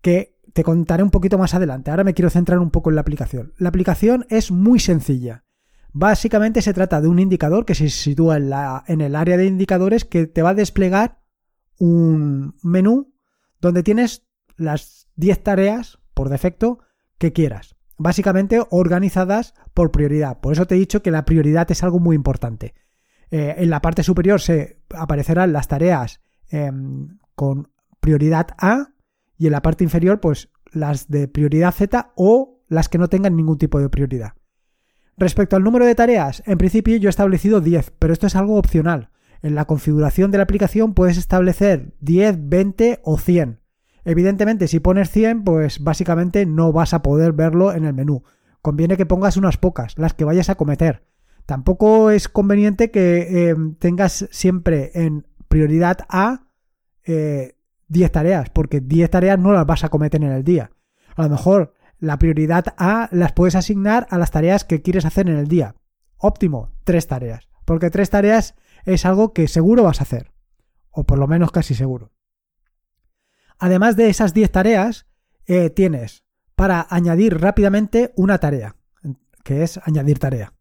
que 0.00 0.38
te 0.54 0.64
contaré 0.64 1.02
un 1.02 1.10
poquito 1.10 1.36
más 1.36 1.52
adelante. 1.52 1.90
Ahora 1.90 2.04
me 2.04 2.14
quiero 2.14 2.30
centrar 2.30 2.58
un 2.58 2.70
poco 2.70 2.88
en 2.88 2.94
la 2.94 3.02
aplicación. 3.02 3.52
La 3.58 3.68
aplicación 3.68 4.24
es 4.30 4.50
muy 4.50 4.80
sencilla. 4.80 5.44
Básicamente 5.92 6.62
se 6.62 6.72
trata 6.72 7.02
de 7.02 7.08
un 7.08 7.18
indicador 7.18 7.66
que 7.66 7.74
se 7.74 7.90
sitúa 7.90 8.38
en 8.86 9.00
el 9.02 9.14
área 9.14 9.36
de 9.36 9.44
indicadores 9.44 10.06
que 10.06 10.26
te 10.26 10.40
va 10.40 10.50
a 10.50 10.54
desplegar 10.54 11.20
un 11.78 12.54
menú 12.62 13.12
donde 13.60 13.82
tienes 13.82 14.26
las 14.56 14.95
10 15.16 15.42
tareas 15.42 15.98
por 16.14 16.28
defecto 16.28 16.78
que 17.18 17.32
quieras. 17.32 17.76
Básicamente 17.98 18.62
organizadas 18.70 19.54
por 19.74 19.90
prioridad. 19.90 20.40
Por 20.40 20.52
eso 20.52 20.66
te 20.66 20.74
he 20.74 20.78
dicho 20.78 21.02
que 21.02 21.10
la 21.10 21.24
prioridad 21.24 21.70
es 21.70 21.82
algo 21.82 21.98
muy 21.98 22.14
importante. 22.14 22.74
Eh, 23.30 23.54
en 23.58 23.70
la 23.70 23.80
parte 23.80 24.02
superior 24.02 24.40
se 24.40 24.80
aparecerán 24.94 25.52
las 25.52 25.68
tareas 25.68 26.20
em, 26.50 27.18
con 27.34 27.70
prioridad 28.00 28.48
A 28.58 28.92
y 29.36 29.46
en 29.46 29.52
la 29.52 29.62
parte 29.62 29.84
inferior 29.84 30.20
pues 30.20 30.50
las 30.70 31.08
de 31.08 31.26
prioridad 31.26 31.72
Z 31.72 32.12
o 32.14 32.62
las 32.68 32.88
que 32.88 32.98
no 32.98 33.08
tengan 33.08 33.34
ningún 33.34 33.58
tipo 33.58 33.80
de 33.80 33.88
prioridad. 33.88 34.34
Respecto 35.16 35.56
al 35.56 35.64
número 35.64 35.86
de 35.86 35.94
tareas, 35.94 36.42
en 36.46 36.58
principio 36.58 36.96
yo 36.96 37.08
he 37.08 37.10
establecido 37.10 37.60
10, 37.60 37.92
pero 37.98 38.12
esto 38.12 38.26
es 38.26 38.36
algo 38.36 38.56
opcional. 38.56 39.10
En 39.42 39.54
la 39.54 39.64
configuración 39.64 40.30
de 40.30 40.38
la 40.38 40.44
aplicación 40.44 40.94
puedes 40.94 41.16
establecer 41.16 41.94
10, 42.00 42.48
20 42.48 43.00
o 43.02 43.18
100. 43.18 43.60
Evidentemente, 44.06 44.68
si 44.68 44.78
pones 44.78 45.10
100, 45.10 45.42
pues 45.42 45.82
básicamente 45.82 46.46
no 46.46 46.72
vas 46.72 46.94
a 46.94 47.02
poder 47.02 47.32
verlo 47.32 47.72
en 47.72 47.84
el 47.84 47.92
menú. 47.92 48.22
Conviene 48.62 48.96
que 48.96 49.04
pongas 49.04 49.36
unas 49.36 49.56
pocas, 49.56 49.98
las 49.98 50.14
que 50.14 50.24
vayas 50.24 50.48
a 50.48 50.54
cometer. 50.54 51.04
Tampoco 51.44 52.10
es 52.10 52.28
conveniente 52.28 52.92
que 52.92 53.50
eh, 53.50 53.56
tengas 53.80 54.28
siempre 54.30 54.92
en 54.94 55.26
prioridad 55.48 55.98
A 56.08 56.46
10 57.04 57.08
eh, 57.08 58.08
tareas, 58.12 58.48
porque 58.50 58.80
10 58.80 59.10
tareas 59.10 59.40
no 59.40 59.50
las 59.50 59.66
vas 59.66 59.82
a 59.82 59.88
cometer 59.88 60.22
en 60.22 60.30
el 60.30 60.44
día. 60.44 60.70
A 61.16 61.24
lo 61.24 61.30
mejor 61.30 61.74
la 61.98 62.16
prioridad 62.20 62.76
A 62.78 63.08
las 63.10 63.32
puedes 63.32 63.56
asignar 63.56 64.06
a 64.10 64.18
las 64.18 64.30
tareas 64.30 64.62
que 64.62 64.82
quieres 64.82 65.04
hacer 65.04 65.28
en 65.28 65.36
el 65.36 65.48
día. 65.48 65.74
Óptimo, 66.16 66.70
tres 66.84 67.08
tareas. 67.08 67.48
Porque 67.64 67.90
tres 67.90 68.10
tareas 68.10 68.54
es 68.84 69.04
algo 69.04 69.32
que 69.32 69.48
seguro 69.48 69.82
vas 69.82 70.00
a 70.00 70.04
hacer. 70.04 70.30
O 70.90 71.02
por 71.02 71.18
lo 71.18 71.26
menos 71.26 71.50
casi 71.50 71.74
seguro. 71.74 72.12
Además 73.58 73.96
de 73.96 74.08
esas 74.08 74.34
10 74.34 74.50
tareas, 74.50 75.06
eh, 75.46 75.70
tienes 75.70 76.24
para 76.54 76.86
añadir 76.90 77.40
rápidamente 77.40 78.12
una 78.16 78.38
tarea, 78.38 78.76
que 79.44 79.62
es 79.62 79.78
añadir 79.84 80.18
tarea. 80.18 80.54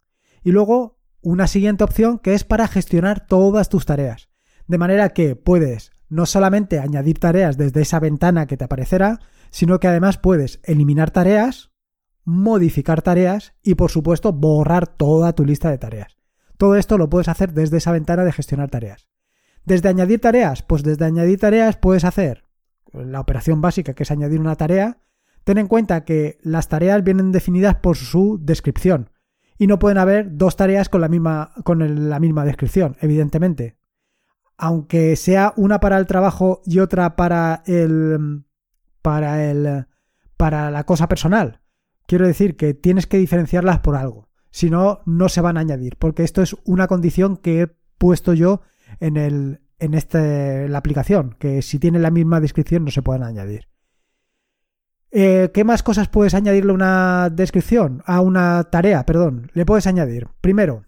Y 0.43 0.51
luego 0.51 0.99
una 1.21 1.47
siguiente 1.47 1.83
opción 1.83 2.19
que 2.19 2.33
es 2.33 2.43
para 2.43 2.67
gestionar 2.67 3.25
todas 3.25 3.69
tus 3.69 3.85
tareas. 3.85 4.29
De 4.67 4.77
manera 4.77 5.09
que 5.09 5.35
puedes 5.35 5.91
no 6.07 6.25
solamente 6.25 6.79
añadir 6.79 7.19
tareas 7.19 7.57
desde 7.57 7.81
esa 7.81 7.99
ventana 7.99 8.45
que 8.45 8.57
te 8.57 8.65
aparecerá, 8.65 9.19
sino 9.49 9.79
que 9.79 9.87
además 9.87 10.17
puedes 10.17 10.59
eliminar 10.63 11.11
tareas, 11.11 11.71
modificar 12.23 13.01
tareas 13.01 13.53
y 13.63 13.75
por 13.75 13.89
supuesto 13.89 14.33
borrar 14.33 14.87
toda 14.87 15.33
tu 15.33 15.45
lista 15.45 15.71
de 15.71 15.77
tareas. 15.77 16.17
Todo 16.57 16.75
esto 16.75 16.97
lo 16.97 17.09
puedes 17.09 17.27
hacer 17.27 17.53
desde 17.53 17.77
esa 17.77 17.91
ventana 17.91 18.23
de 18.23 18.31
gestionar 18.31 18.69
tareas. 18.69 19.07
Desde 19.65 19.89
añadir 19.89 20.21
tareas, 20.21 20.61
pues 20.61 20.83
desde 20.83 21.05
añadir 21.05 21.39
tareas 21.39 21.77
puedes 21.77 22.03
hacer 22.03 22.44
la 22.93 23.19
operación 23.19 23.61
básica 23.61 23.93
que 23.93 24.03
es 24.03 24.11
añadir 24.11 24.39
una 24.39 24.55
tarea. 24.55 24.99
Ten 25.43 25.57
en 25.57 25.67
cuenta 25.67 26.05
que 26.05 26.39
las 26.41 26.69
tareas 26.69 27.03
vienen 27.03 27.31
definidas 27.31 27.75
por 27.75 27.97
su 27.97 28.39
descripción 28.41 29.11
y 29.57 29.67
no 29.67 29.79
pueden 29.79 29.97
haber 29.97 30.35
dos 30.37 30.55
tareas 30.55 30.89
con 30.89 31.01
la 31.01 31.07
misma, 31.07 31.51
con 31.63 32.09
la 32.09 32.19
misma 32.19 32.45
descripción, 32.45 32.97
evidentemente. 32.99 33.77
Aunque 34.57 35.15
sea 35.15 35.53
una 35.55 35.79
para 35.79 35.97
el 35.97 36.07
trabajo 36.07 36.61
y 36.65 36.79
otra 36.79 37.15
para 37.15 37.63
el 37.65 38.43
para 39.01 39.49
el 39.49 39.85
para 40.37 40.71
la 40.71 40.83
cosa 40.85 41.07
personal. 41.07 41.61
Quiero 42.07 42.27
decir 42.27 42.55
que 42.55 42.73
tienes 42.73 43.07
que 43.07 43.17
diferenciarlas 43.17 43.79
por 43.79 43.95
algo. 43.95 44.29
Si 44.51 44.69
no, 44.69 45.01
no 45.05 45.27
se 45.27 45.41
van 45.41 45.57
a 45.57 45.61
añadir, 45.61 45.97
porque 45.97 46.23
esto 46.23 46.41
es 46.41 46.55
una 46.63 46.87
condición 46.87 47.37
que 47.37 47.61
he 47.61 47.67
puesto 47.97 48.33
yo 48.33 48.61
en 48.99 49.17
el 49.17 49.61
en 49.79 49.93
este, 49.93 50.67
la 50.69 50.77
aplicación, 50.77 51.35
que 51.39 51.61
si 51.61 51.79
tiene 51.79 51.99
la 51.99 52.11
misma 52.11 52.39
descripción 52.39 52.85
no 52.85 52.91
se 52.91 53.01
pueden 53.01 53.23
añadir. 53.23 53.67
Eh, 55.11 55.51
¿Qué 55.53 55.63
más 55.63 55.81
cosas 55.83 56.09
puedes 56.09 56.33
añadirle 56.33 56.71
a 56.71 56.75
una 56.75 57.29
descripción? 57.29 58.03
A 58.05 58.19
una 58.19 58.65
tarea, 58.65 59.05
perdón. 59.05 59.49
Le 59.53 59.65
puedes 59.65 59.87
añadir. 59.87 60.27
Primero, 60.41 60.83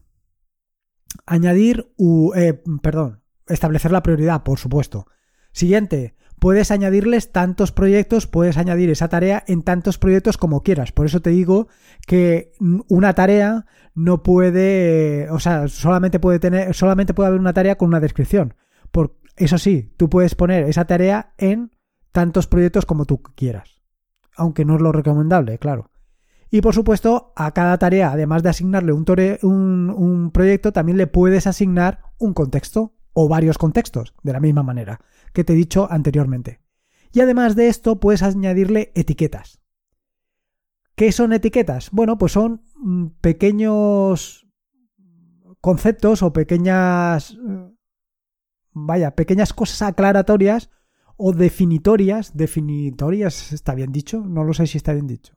añadir, 1.26 1.94
eh, 2.36 2.62
perdón, 2.82 3.24
establecer 3.48 3.92
la 3.92 4.04
prioridad, 4.04 4.44
por 4.44 4.60
supuesto. 4.60 5.08
Siguiente, 5.54 6.16
puedes 6.40 6.72
añadirles 6.72 7.32
tantos 7.32 7.72
proyectos, 7.72 8.28
puedes 8.28 8.58
añadir 8.58 8.90
esa 8.90 9.08
tarea 9.08 9.44
en 9.48 9.64
tantos 9.64 9.98
proyectos 9.98 10.38
como 10.38 10.62
quieras. 10.62 10.92
Por 10.92 11.06
eso 11.06 11.22
te 11.22 11.30
digo 11.30 11.68
que 12.06 12.52
una 12.60 13.14
tarea 13.14 13.66
no 13.96 14.24
puede, 14.24 15.30
o 15.32 15.40
sea, 15.40 15.68
solamente 15.68 16.20
puede 16.20 16.40
tener, 16.40 16.74
solamente 16.74 17.14
puede 17.14 17.28
haber 17.28 17.40
una 17.40 17.54
tarea 17.54 17.78
con 17.78 17.88
una 17.88 18.00
descripción. 18.00 18.56
Por, 18.92 19.18
eso 19.36 19.58
sí, 19.58 19.94
tú 19.98 20.10
puedes 20.10 20.36
poner 20.36 20.64
esa 20.66 20.86
tarea 20.86 21.34
en 21.38 21.72
tantos 22.12 22.48
proyectos 22.48 22.86
como 22.86 23.06
tú 23.06 23.22
quieras. 23.22 23.82
Aunque 24.36 24.66
no 24.66 24.76
es 24.76 24.82
lo 24.82 24.92
recomendable, 24.92 25.58
claro. 25.60 25.92
Y 26.50 26.62
por 26.62 26.74
supuesto, 26.74 27.34
a 27.36 27.52
cada 27.54 27.78
tarea, 27.78 28.12
además 28.12 28.42
de 28.42 28.50
asignarle 28.50 28.94
un, 28.94 29.94
un 29.96 30.32
proyecto, 30.32 30.72
también 30.72 30.98
le 30.98 31.08
puedes 31.08 31.46
asignar 31.46 32.02
un 32.18 32.34
contexto 32.34 32.94
o 33.14 33.28
varios 33.28 33.58
contextos, 33.58 34.14
de 34.24 34.34
la 34.34 34.40
misma 34.40 34.64
manera 34.64 35.02
que 35.34 35.44
te 35.44 35.54
he 35.54 35.56
dicho 35.56 35.88
anteriormente. 35.92 36.62
Y 37.12 37.22
además 37.22 37.56
de 37.56 37.68
esto, 37.68 38.00
puedes 38.00 38.24
añadirle 38.24 38.92
etiquetas. 38.96 39.62
¿Qué 40.96 41.12
son 41.12 41.32
etiquetas? 41.32 41.92
Bueno, 41.92 42.18
pues 42.18 42.32
son 42.32 42.64
mm, 42.76 43.08
pequeños 43.22 44.48
conceptos 45.62 46.24
o 46.24 46.34
pequeñas 46.34 47.38
vaya, 48.86 49.16
pequeñas 49.16 49.54
cosas 49.54 49.82
aclaratorias 49.82 50.70
o 51.18 51.34
definitorias, 51.34 52.38
definitorias, 52.38 53.52
¿está 53.52 53.74
bien 53.74 53.92
dicho? 53.92 54.24
No 54.26 54.44
lo 54.44 54.54
sé 54.54 54.68
si 54.68 54.78
está 54.78 54.94
bien 54.94 55.08
dicho. 55.08 55.34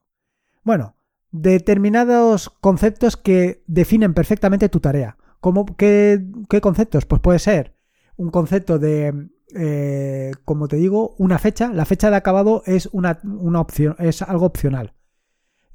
Bueno, 0.63 0.95
determinados 1.31 2.49
conceptos 2.49 3.17
que 3.17 3.63
definen 3.67 4.13
perfectamente 4.13 4.69
tu 4.69 4.79
tarea. 4.79 5.17
¿Cómo, 5.39 5.65
qué, 5.75 6.23
conceptos? 6.61 7.05
Pues 7.05 7.21
puede 7.21 7.39
ser 7.39 7.75
un 8.15 8.29
concepto 8.29 8.77
de, 8.77 9.29
eh, 9.55 10.31
como 10.45 10.67
te 10.67 10.75
digo, 10.75 11.15
una 11.17 11.39
fecha. 11.39 11.73
La 11.73 11.85
fecha 11.85 12.11
de 12.11 12.17
acabado 12.17 12.61
es 12.67 12.87
una, 12.91 13.19
opción, 13.59 13.95
es 13.97 14.21
algo 14.21 14.45
opcional. 14.45 14.93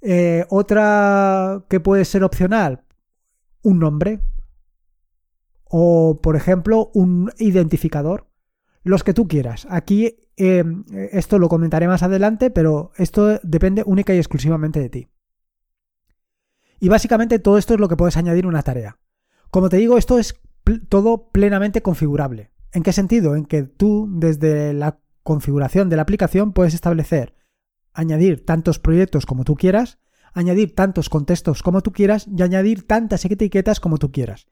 Eh, 0.03 0.47
otra 0.51 1.65
que 1.69 1.81
puede 1.81 2.05
ser 2.05 2.23
opcional, 2.23 2.85
un 3.63 3.81
nombre 3.81 4.21
o, 5.69 6.21
por 6.23 6.37
ejemplo, 6.37 6.91
un 6.95 7.33
identificador. 7.39 8.29
Los 8.83 9.03
que 9.03 9.15
tú 9.15 9.27
quieras. 9.27 9.67
Aquí 9.69 10.17
eh, 10.37 10.65
esto 11.11 11.39
lo 11.39 11.49
comentaré 11.49 11.89
más 11.89 12.03
adelante, 12.03 12.51
pero 12.51 12.93
esto 12.97 13.41
depende 13.43 13.83
única 13.85 14.15
y 14.15 14.19
exclusivamente 14.19 14.79
de 14.79 14.89
ti. 14.89 15.09
Y 16.79 16.89
básicamente 16.89 17.39
todo 17.39 17.59
esto 17.59 17.75
es 17.75 17.81
lo 17.81 17.89
que 17.89 17.97
puedes 17.97 18.17
añadir 18.17 18.47
una 18.47 18.63
tarea. 18.63 18.99
Como 19.51 19.69
te 19.69 19.79
digo, 19.79 19.99
esto 19.99 20.19
es 20.19 20.41
todo 20.89 21.31
plenamente 21.31 21.83
configurable. 21.83 22.53
¿En 22.73 22.83
qué 22.83 22.93
sentido? 22.93 23.35
En 23.35 23.47
que 23.47 23.63
tú, 23.63 24.09
desde 24.11 24.73
la 24.73 25.01
configuración 25.23 25.89
de 25.89 25.97
la 25.97 26.03
aplicación, 26.03 26.53
puedes 26.53 26.75
establecer, 26.75 27.35
añadir 27.93 28.45
tantos 28.45 28.79
proyectos 28.79 29.27
como 29.27 29.45
tú 29.45 29.57
quieras, 29.57 29.99
añadir 30.35 30.75
tantos 30.75 31.09
contextos 31.09 31.63
como 31.63 31.81
tú 31.81 31.93
quieras 31.93 32.29
y 32.29 32.43
añadir 32.43 32.87
tantas 32.87 33.25
etiquetas 33.25 33.81
como 33.81 33.99
tú 33.99 34.13
quieras. 34.13 34.47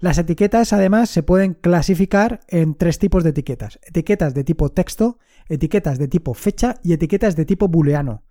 Las 0.00 0.16
etiquetas 0.16 0.72
además 0.72 1.10
se 1.10 1.22
pueden 1.22 1.52
clasificar 1.52 2.40
en 2.48 2.74
tres 2.74 2.98
tipos 2.98 3.22
de 3.22 3.30
etiquetas. 3.30 3.78
Etiquetas 3.82 4.32
de 4.32 4.44
tipo 4.44 4.70
texto, 4.70 5.18
etiquetas 5.46 5.98
de 5.98 6.08
tipo 6.08 6.32
fecha 6.32 6.76
y 6.82 6.94
etiquetas 6.94 7.36
de 7.36 7.44
tipo 7.44 7.68
booleano. 7.68 8.24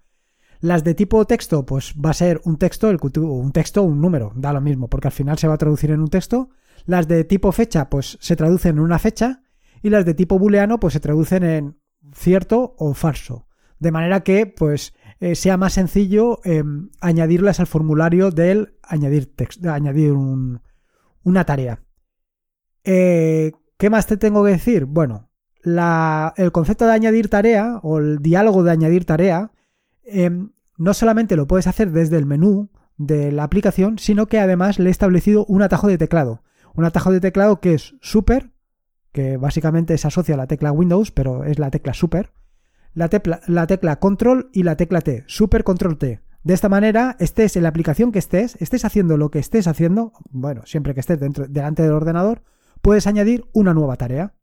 Las 0.61 0.83
de 0.83 0.95
tipo 0.95 1.23
texto, 1.25 1.67
pues 1.67 1.93
va 1.93 2.09
a 2.09 2.13
ser 2.13 2.41
un 2.43 2.57
texto, 2.57 2.89
el, 2.89 2.97
un 3.13 3.51
texto 3.51 3.83
un 3.83 4.01
número, 4.01 4.33
da 4.35 4.51
lo 4.51 4.61
mismo, 4.61 4.89
porque 4.89 5.09
al 5.09 5.13
final 5.13 5.37
se 5.37 5.47
va 5.47 5.53
a 5.53 5.59
traducir 5.59 5.91
en 5.91 6.01
un 6.01 6.09
texto. 6.09 6.49
Las 6.85 7.07
de 7.07 7.23
tipo 7.23 7.51
fecha, 7.51 7.87
pues 7.87 8.17
se 8.19 8.35
traducen 8.35 8.77
en 8.77 8.83
una 8.83 8.97
fecha. 8.97 9.43
Y 9.83 9.91
las 9.91 10.05
de 10.05 10.15
tipo 10.15 10.39
booleano, 10.39 10.79
pues 10.79 10.93
se 10.93 10.99
traducen 10.99 11.43
en 11.43 11.79
cierto 12.13 12.73
o 12.79 12.95
falso. 12.95 13.47
De 13.77 13.91
manera 13.91 14.21
que, 14.21 14.47
pues, 14.47 14.95
eh, 15.19 15.35
sea 15.35 15.55
más 15.55 15.73
sencillo 15.73 16.39
em, 16.43 16.89
añadirlas 16.99 17.59
al 17.59 17.67
formulario 17.67 18.31
del 18.31 18.75
añadir, 18.81 19.33
texto, 19.35 19.71
añadir 19.71 20.13
un, 20.13 20.61
una 21.29 21.45
tarea. 21.45 21.83
Eh, 22.83 23.51
¿Qué 23.77 23.89
más 23.89 24.07
te 24.07 24.17
tengo 24.17 24.43
que 24.43 24.51
decir? 24.51 24.85
Bueno, 24.85 25.29
el 25.63 26.51
concepto 26.51 26.85
de 26.85 26.93
añadir 26.93 27.29
tarea 27.29 27.79
o 27.83 27.99
el 27.99 28.19
diálogo 28.19 28.63
de 28.63 28.71
añadir 28.71 29.05
tarea 29.05 29.51
em, 30.03 30.51
no 30.77 30.93
solamente 30.93 31.35
lo 31.35 31.47
puedes 31.47 31.67
hacer 31.67 31.91
desde 31.91 32.17
el 32.17 32.25
menú 32.25 32.69
de 32.97 33.31
la 33.31 33.43
aplicación, 33.43 33.99
sino 33.99 34.27
que 34.27 34.39
además 34.39 34.79
le 34.79 34.89
he 34.89 34.91
establecido 34.91 35.45
un 35.45 35.61
atajo 35.61 35.87
de 35.87 35.97
teclado. 35.97 36.43
Un 36.75 36.85
atajo 36.85 37.11
de 37.11 37.19
teclado 37.19 37.59
que 37.59 37.73
es 37.73 37.95
super, 38.01 38.51
que 39.11 39.37
básicamente 39.37 39.97
se 39.97 40.07
asocia 40.07 40.35
a 40.35 40.37
la 40.37 40.47
tecla 40.47 40.71
Windows, 40.71 41.11
pero 41.11 41.43
es 41.43 41.59
la 41.59 41.71
tecla 41.71 41.93
super. 41.93 42.31
La, 42.93 43.09
la 43.47 43.67
tecla 43.67 43.99
control 43.99 44.49
y 44.51 44.63
la 44.63 44.75
tecla 44.75 45.01
T, 45.01 45.23
super 45.27 45.63
control 45.63 45.97
T. 45.97 46.21
De 46.43 46.53
esta 46.53 46.69
manera, 46.69 47.17
estés 47.19 47.55
en 47.57 47.63
la 47.63 47.69
aplicación 47.69 48.11
que 48.11 48.19
estés, 48.19 48.55
estés 48.59 48.85
haciendo 48.85 49.17
lo 49.17 49.29
que 49.29 49.39
estés 49.39 49.67
haciendo, 49.67 50.13
bueno, 50.29 50.61
siempre 50.65 50.93
que 50.93 51.01
estés 51.01 51.19
dentro, 51.19 51.47
delante 51.47 51.83
del 51.83 51.91
ordenador, 51.91 52.43
puedes 52.81 53.07
añadir 53.07 53.45
una 53.51 53.73
nueva 53.73 53.97
tarea. 53.97 54.33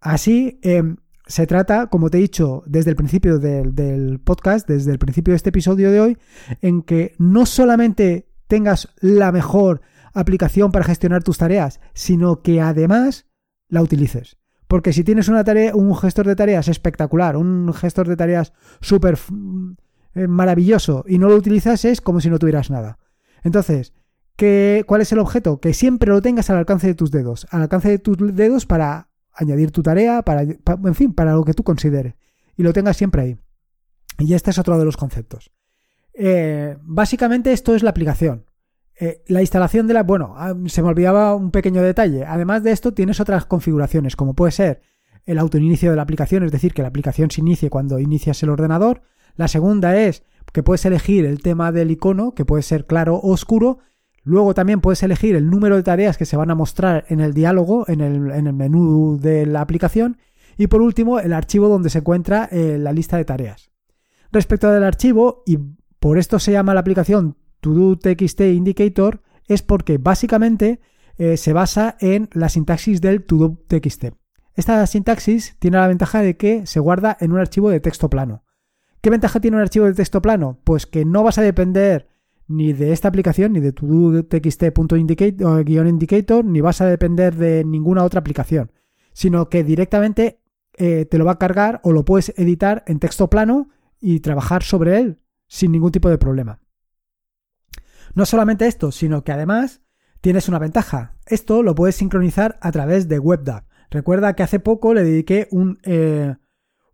Así, 0.00 0.58
em, 0.62 0.96
se 1.26 1.46
trata, 1.46 1.88
como 1.88 2.10
te 2.10 2.18
he 2.18 2.20
dicho 2.20 2.62
desde 2.66 2.90
el 2.90 2.96
principio 2.96 3.38
del, 3.38 4.20
podcast, 4.20 4.68
desde 4.68 4.92
el 4.92 4.98
principio 4.98 5.32
de 5.32 5.36
este 5.36 5.50
episodio 5.50 5.90
de 5.90 6.00
hoy, 6.00 6.18
en 6.60 6.82
que 6.82 7.14
no 7.18 7.46
solamente 7.46 8.28
tengas 8.46 8.88
la 9.00 9.32
mejor 9.32 9.80
aplicación 10.14 10.70
para 10.70 10.84
gestionar 10.84 11.22
tus 11.22 11.38
tareas, 11.38 11.80
sino 11.94 12.42
que 12.42 12.60
además 12.60 13.26
la 13.68 13.82
utilices. 13.82 14.38
Porque 14.68 14.92
si 14.92 15.04
tienes 15.04 15.28
una 15.28 15.44
tarea, 15.44 15.74
un 15.74 15.94
gestor 15.96 16.26
de 16.26 16.36
tareas 16.36 16.68
espectacular, 16.68 17.36
un 17.36 17.72
gestor 17.72 18.08
de 18.08 18.16
tareas 18.16 18.52
súper 18.80 19.18
eh, 20.16 20.26
maravilloso 20.26 21.04
y 21.06 21.18
no 21.18 21.28
lo 21.28 21.36
utilizas 21.36 21.84
es 21.84 22.00
como 22.00 22.20
si 22.20 22.30
no 22.30 22.38
tuvieras 22.38 22.70
nada. 22.70 22.98
Entonces, 23.44 23.92
¿qué, 24.34 24.82
¿cuál 24.86 25.02
es 25.02 25.12
el 25.12 25.18
objeto? 25.18 25.60
Que 25.60 25.74
siempre 25.74 26.10
lo 26.10 26.22
tengas 26.22 26.48
al 26.48 26.56
alcance 26.56 26.86
de 26.86 26.94
tus 26.94 27.10
dedos, 27.10 27.46
al 27.50 27.62
alcance 27.62 27.90
de 27.90 27.98
tus 27.98 28.16
dedos 28.34 28.64
para 28.64 29.10
añadir 29.34 29.70
tu 29.70 29.82
tarea, 29.82 30.22
para, 30.22 30.42
en 30.42 30.94
fin, 30.94 31.12
para 31.12 31.34
lo 31.34 31.44
que 31.44 31.52
tú 31.52 31.62
consideres. 31.62 32.14
Y 32.56 32.62
lo 32.62 32.72
tengas 32.72 32.96
siempre 32.96 33.22
ahí. 33.22 33.38
Y 34.18 34.32
este 34.32 34.50
es 34.50 34.58
otro 34.58 34.78
de 34.78 34.86
los 34.86 34.96
conceptos. 34.96 35.52
Eh, 36.14 36.78
básicamente 36.80 37.52
esto 37.52 37.74
es 37.74 37.82
la 37.82 37.90
aplicación. 37.90 38.46
Eh, 38.98 39.22
la 39.26 39.42
instalación 39.42 39.86
de 39.86 39.92
la... 39.92 40.02
Bueno, 40.02 40.32
ah, 40.38 40.54
se 40.66 40.80
me 40.80 40.88
olvidaba 40.88 41.34
un 41.34 41.50
pequeño 41.50 41.82
detalle. 41.82 42.24
Además 42.24 42.62
de 42.62 42.72
esto 42.72 42.94
tienes 42.94 43.20
otras 43.20 43.44
configuraciones, 43.44 44.16
como 44.16 44.32
puede 44.32 44.52
ser 44.52 44.80
el 45.26 45.38
autoinicio 45.38 45.90
de 45.90 45.96
la 45.96 46.02
aplicación, 46.02 46.44
es 46.44 46.52
decir, 46.52 46.72
que 46.72 46.80
la 46.80 46.88
aplicación 46.88 47.30
se 47.30 47.42
inicie 47.42 47.68
cuando 47.68 47.98
inicias 47.98 48.42
el 48.42 48.48
ordenador. 48.48 49.02
La 49.36 49.48
segunda 49.48 49.96
es 49.96 50.24
que 50.52 50.62
puedes 50.62 50.86
elegir 50.86 51.26
el 51.26 51.42
tema 51.42 51.70
del 51.70 51.90
icono, 51.90 52.34
que 52.34 52.46
puede 52.46 52.62
ser 52.62 52.86
claro 52.86 53.16
o 53.16 53.32
oscuro. 53.32 53.78
Luego 54.22 54.54
también 54.54 54.80
puedes 54.80 55.02
elegir 55.02 55.36
el 55.36 55.50
número 55.50 55.76
de 55.76 55.82
tareas 55.82 56.16
que 56.16 56.24
se 56.24 56.36
van 56.36 56.50
a 56.50 56.54
mostrar 56.54 57.04
en 57.08 57.20
el 57.20 57.34
diálogo, 57.34 57.84
en 57.88 58.00
el, 58.00 58.30
en 58.30 58.46
el 58.46 58.54
menú 58.54 59.18
de 59.20 59.44
la 59.44 59.60
aplicación. 59.60 60.16
Y 60.56 60.68
por 60.68 60.80
último, 60.80 61.20
el 61.20 61.34
archivo 61.34 61.68
donde 61.68 61.90
se 61.90 61.98
encuentra 61.98 62.48
eh, 62.50 62.78
la 62.78 62.94
lista 62.94 63.18
de 63.18 63.26
tareas. 63.26 63.70
Respecto 64.32 64.70
del 64.70 64.82
archivo, 64.82 65.42
y 65.44 65.58
por 66.00 66.16
esto 66.16 66.38
se 66.38 66.52
llama 66.52 66.72
la 66.72 66.80
aplicación 66.80 67.36
ToDo.txt 67.60 68.40
Indicator, 68.40 69.20
es 69.46 69.60
porque 69.62 69.98
básicamente 69.98 70.80
eh, 71.18 71.36
se 71.36 71.52
basa 71.52 71.96
en 72.00 72.30
la 72.32 72.48
sintaxis 72.48 73.02
del 73.02 73.24
ToDo.txt. 73.24 74.04
Esta 74.54 74.86
sintaxis 74.86 75.56
tiene 75.58 75.76
la 75.76 75.88
ventaja 75.88 76.22
de 76.22 76.38
que 76.38 76.66
se 76.66 76.80
guarda 76.80 77.16
en 77.20 77.32
un 77.32 77.38
archivo 77.38 77.68
de 77.68 77.80
texto 77.80 78.08
plano. 78.08 78.45
¿Qué 79.06 79.10
ventaja 79.10 79.38
tiene 79.38 79.56
un 79.56 79.62
archivo 79.62 79.86
de 79.86 79.94
texto 79.94 80.20
plano? 80.20 80.58
Pues 80.64 80.84
que 80.84 81.04
no 81.04 81.22
vas 81.22 81.38
a 81.38 81.42
depender 81.42 82.08
ni 82.48 82.72
de 82.72 82.92
esta 82.92 83.06
aplicación, 83.06 83.52
ni 83.52 83.60
de 83.60 83.70
todo.txt.indicator, 83.70 86.44
ni 86.44 86.60
vas 86.60 86.80
a 86.80 86.86
depender 86.86 87.36
de 87.36 87.62
ninguna 87.64 88.02
otra 88.02 88.18
aplicación, 88.18 88.72
sino 89.12 89.48
que 89.48 89.62
directamente 89.62 90.40
eh, 90.76 91.04
te 91.04 91.18
lo 91.18 91.24
va 91.24 91.34
a 91.34 91.38
cargar 91.38 91.80
o 91.84 91.92
lo 91.92 92.04
puedes 92.04 92.36
editar 92.36 92.82
en 92.88 92.98
texto 92.98 93.30
plano 93.30 93.68
y 94.00 94.18
trabajar 94.18 94.64
sobre 94.64 94.98
él 94.98 95.20
sin 95.46 95.70
ningún 95.70 95.92
tipo 95.92 96.10
de 96.10 96.18
problema. 96.18 96.58
No 98.16 98.26
solamente 98.26 98.66
esto, 98.66 98.90
sino 98.90 99.22
que 99.22 99.30
además 99.30 99.82
tienes 100.20 100.48
una 100.48 100.58
ventaja. 100.58 101.14
Esto 101.26 101.62
lo 101.62 101.76
puedes 101.76 101.94
sincronizar 101.94 102.58
a 102.60 102.72
través 102.72 103.06
de 103.06 103.20
WebDAV. 103.20 103.66
Recuerda 103.88 104.34
que 104.34 104.42
hace 104.42 104.58
poco 104.58 104.94
le 104.94 105.04
dediqué 105.04 105.48
eh, 105.84 106.34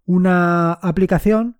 una 0.05 0.75
aplicación, 0.75 1.57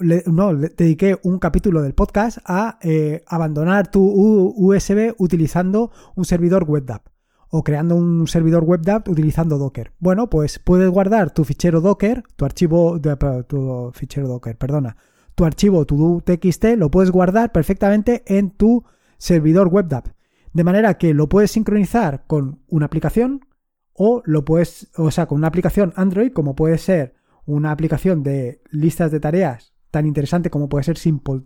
no, 0.00 0.52
le 0.52 0.68
dediqué 0.70 1.18
un 1.22 1.38
capítulo 1.38 1.82
del 1.82 1.94
podcast 1.94 2.38
a 2.46 2.78
eh, 2.82 3.22
abandonar 3.26 3.90
tu 3.90 4.02
USB 4.02 5.14
utilizando 5.18 5.90
un 6.16 6.24
servidor 6.24 6.64
WebDAV 6.66 7.02
o 7.50 7.62
creando 7.62 7.96
un 7.96 8.26
servidor 8.26 8.64
WebDAV 8.64 9.08
utilizando 9.08 9.58
Docker. 9.58 9.92
Bueno, 9.98 10.30
pues 10.30 10.58
puedes 10.58 10.88
guardar 10.88 11.32
tu 11.32 11.44
fichero 11.44 11.80
Docker, 11.80 12.22
tu 12.36 12.44
archivo, 12.44 13.00
tu 13.46 13.90
fichero 13.92 14.28
Docker, 14.28 14.56
perdona, 14.56 14.96
tu 15.34 15.44
archivo 15.44 15.84
TXT 15.84 16.76
lo 16.76 16.90
puedes 16.90 17.10
guardar 17.10 17.52
perfectamente 17.52 18.22
en 18.26 18.50
tu 18.50 18.84
servidor 19.18 19.68
WebDAV. 19.68 20.04
De 20.52 20.64
manera 20.64 20.94
que 20.94 21.12
lo 21.14 21.28
puedes 21.28 21.50
sincronizar 21.50 22.24
con 22.26 22.60
una 22.68 22.86
aplicación 22.86 23.46
o 23.92 24.22
lo 24.24 24.44
puedes, 24.44 24.90
o 24.96 25.10
sea, 25.10 25.26
con 25.26 25.38
una 25.38 25.48
aplicación 25.48 25.92
Android 25.96 26.32
como 26.32 26.54
puede 26.54 26.78
ser 26.78 27.14
una 27.44 27.70
aplicación 27.72 28.22
de 28.22 28.62
listas 28.70 29.10
de 29.10 29.20
tareas 29.20 29.74
tan 29.90 30.06
interesante 30.06 30.50
como 30.50 30.68
puede 30.68 30.84
ser 30.84 30.98
Simple, 30.98 31.42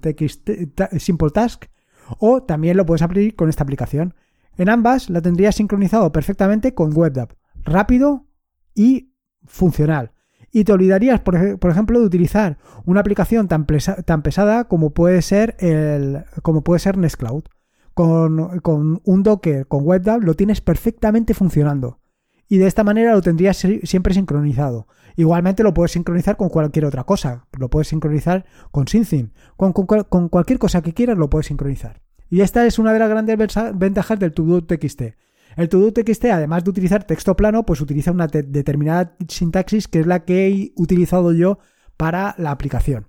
Task 1.33 1.65
o 2.19 2.43
también 2.43 2.77
lo 2.77 2.87
puedes 2.87 3.03
abrir 3.03 3.35
con 3.35 3.49
esta 3.49 3.63
aplicación. 3.63 4.15
En 4.57 4.69
ambas 4.69 5.11
la 5.11 5.21
tendrías 5.21 5.57
sincronizado 5.57 6.13
perfectamente 6.13 6.75
con 6.75 6.97
WebDAV, 6.97 7.31
rápido 7.65 8.27
y 8.75 9.13
funcional 9.45 10.15
y 10.55 10.63
te 10.63 10.73
olvidarías, 10.73 11.19
por, 11.21 11.35
ejemplo, 11.35 11.99
de 11.99 12.07
utilizar 12.07 12.59
una 12.85 13.01
aplicación 13.01 13.49
tan, 13.49 13.67
pesada 13.67 14.69
como 14.69 14.91
puede 14.91 15.21
ser 15.21 15.57
el, 15.59 16.25
Nextcloud. 16.97 17.43
Con, 17.93 18.61
con 18.61 19.01
un 19.05 19.23
Docker, 19.25 19.67
con 19.67 19.85
WebDAV, 19.85 20.23
lo 20.23 20.35
tienes 20.35 20.61
perfectamente 20.61 21.35
funcionando. 21.35 21.99
Y 22.49 22.59
de 22.59 22.67
esta 22.67 22.85
manera 22.85 23.13
lo 23.13 23.23
tendrías 23.23 23.57
siempre 23.57 24.15
sincronizado. 24.15 24.87
Igualmente 25.17 25.63
lo 25.63 25.73
puedes 25.73 25.93
sincronizar 25.93 26.37
con 26.37 26.49
cualquier 26.49 26.85
otra 26.85 27.05
cosa. 27.05 27.47
Lo 27.59 27.71
puedes 27.71 27.89
sincronizar 27.89 28.45
con. 28.71 28.85
Con, 29.57 29.73
con, 29.73 30.29
cualquier 30.29 30.59
cosa 30.59 30.83
que 30.83 30.93
quieras 30.93 31.17
lo 31.17 31.31
puedes 31.31 31.47
sincronizar. 31.47 32.03
Y 32.29 32.41
esta 32.41 32.67
es 32.67 32.79
una 32.79 32.93
de 32.93 32.99
las 32.99 33.09
grandes 33.09 33.39
ventajas 33.75 34.19
del 34.19 34.33
ToDo.txt. 34.33 35.03
El 35.57 35.69
ToDo.txt, 35.69 36.25
además 36.27 36.65
de 36.65 36.71
utilizar 36.71 37.05
texto 37.05 37.37
plano, 37.37 37.65
pues 37.65 37.81
utiliza 37.81 38.11
una 38.11 38.27
determinada 38.27 39.17
sintaxis 39.29 39.87
que 39.87 40.01
es 40.01 40.07
la 40.07 40.25
que 40.25 40.49
he 40.49 40.73
utilizado 40.77 41.33
yo 41.33 41.61
para 41.97 42.35
la 42.39 42.51
aplicación. 42.51 43.07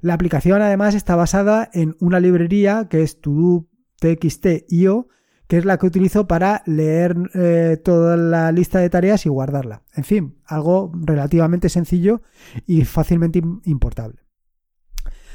La 0.00 0.14
aplicación 0.14 0.62
además 0.62 0.94
está 0.94 1.16
basada 1.16 1.68
en 1.72 1.96
una 1.98 2.20
librería 2.20 2.86
que 2.88 3.02
es 3.02 3.20
ToDo.txt.io, 3.20 5.08
que 5.52 5.58
es 5.58 5.66
la 5.66 5.76
que 5.76 5.84
utilizo 5.84 6.26
para 6.26 6.62
leer 6.64 7.14
eh, 7.34 7.76
toda 7.84 8.16
la 8.16 8.50
lista 8.52 8.78
de 8.78 8.88
tareas 8.88 9.26
y 9.26 9.28
guardarla. 9.28 9.82
En 9.94 10.02
fin, 10.02 10.38
algo 10.46 10.90
relativamente 10.94 11.68
sencillo 11.68 12.22
y 12.66 12.86
fácilmente 12.86 13.42
importable. 13.64 14.24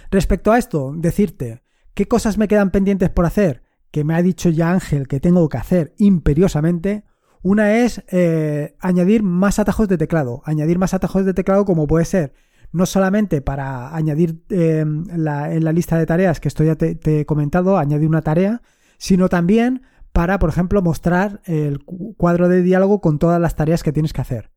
Respecto 0.10 0.52
a 0.52 0.58
esto, 0.58 0.92
decirte, 0.98 1.62
¿qué 1.94 2.08
cosas 2.08 2.40
me 2.40 2.48
quedan 2.48 2.72
pendientes 2.72 3.12
por 3.12 3.28
hacer? 3.28 3.62
que 3.92 4.04
me 4.04 4.16
ha 4.16 4.24
dicho 4.24 4.50
ya 4.50 4.72
Ángel 4.72 5.08
que 5.08 5.20
tengo 5.20 5.48
que 5.50 5.58
hacer 5.58 5.94
imperiosamente. 6.00 7.04
Una 7.44 7.76
es 7.76 8.04
eh, 8.08 8.76
añadir 8.80 9.22
más 9.22 9.60
atajos 9.60 9.88
de 9.88 10.00
teclado. 10.00 10.42
Añadir 10.46 10.80
más 10.80 10.96
atajos 10.96 11.26
de 11.26 11.36
teclado 11.36 11.64
como 11.64 11.86
puede 11.86 12.06
ser 12.06 12.34
no 12.72 12.88
solamente 12.88 13.42
para 13.42 13.96
añadir 13.96 14.44
em, 14.50 15.04
en 15.12 15.24
la 15.64 15.72
lista 15.72 15.96
de 16.00 16.08
tareas 16.08 16.40
que 16.40 16.48
esto 16.48 16.64
ya 16.64 16.74
te, 16.76 16.98
he 17.06 17.26
comentado, 17.28 17.78
añadir 17.78 18.10
una 18.10 18.24
tarea, 18.24 18.64
sino 18.98 19.30
también 19.30 19.84
para, 20.18 20.40
por 20.40 20.50
ejemplo, 20.50 20.82
mostrar 20.82 21.42
el 21.46 21.84
cuadro 21.86 22.50
de 22.50 22.64
diálogo 22.64 23.02
con 23.02 23.20
todas 23.20 23.40
las 23.40 23.56
tareas 23.56 23.84
que 23.84 23.92
tienes 23.92 24.14
que 24.14 24.22
hacer. 24.22 24.50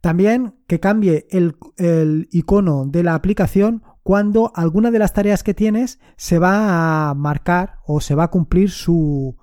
También 0.00 0.54
que 0.68 0.78
cambie 0.78 1.26
el, 1.30 2.28
icono 2.30 2.84
de 2.86 3.02
la 3.02 3.16
aplicación 3.16 3.82
cuando 4.04 4.52
alguna 4.54 4.92
de 4.92 5.00
las 5.00 5.12
tareas 5.12 5.42
que 5.42 5.52
tienes 5.52 5.98
se 6.16 6.38
va 6.38 7.10
a 7.10 7.14
marcar 7.14 7.78
o 7.84 8.00
se 8.00 8.14
va 8.14 8.22
a 8.22 8.30
cumplir 8.30 8.70
su, 8.70 9.36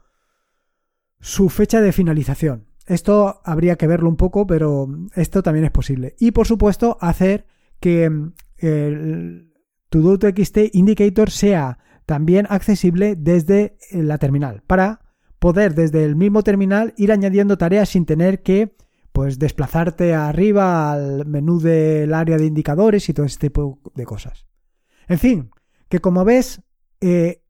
su 1.19 1.49
fecha 1.49 1.82
de 1.82 1.91
finalización. 1.91 2.67
Esto 2.86 3.41
habría 3.43 3.75
que 3.75 3.88
verlo 3.88 4.08
un 4.08 4.15
poco, 4.15 4.47
pero 4.47 4.88
esto 5.15 5.43
también 5.43 5.65
es 5.65 5.71
posible. 5.71 6.15
Y 6.17 6.32
por 6.32 6.47
supuesto, 6.47 6.97
hacer 7.01 7.45
que 7.82 8.10
mm, 8.10 8.34
el 8.60 9.53
ToDo.txt 9.89 10.60
Indicator 10.71 11.30
sea 11.30 11.80
también 12.06 12.47
accesible 12.49 13.17
desde 13.17 13.77
eh, 13.91 14.01
la 14.01 14.17
terminal, 14.17 14.63
para 14.65 15.01
poder 15.39 15.76
desde 15.76 16.04
el 16.04 16.15
mismo 16.15 16.43
terminal 16.43 16.93
ir 16.97 17.12
añadiendo 17.12 17.58
tareas 17.58 17.89
sin 17.89 18.06
tener 18.06 18.41
que 18.41 18.76
pues 19.12 19.39
desplazarte 19.39 20.13
arriba 20.13 20.91
al 20.91 21.26
menú 21.26 21.60
del 21.60 22.13
área 22.13 22.38
de 22.38 22.45
indicadores 22.45 23.10
y 23.10 23.13
todo 23.13 23.26
este 23.26 23.47
tipo 23.47 23.80
de 23.95 24.06
cosas. 24.06 24.45
En 25.08 25.17
fin, 25.17 25.50
que 25.89 26.00
como 26.00 26.23
ves, 26.23 26.62
eh, 27.02 27.41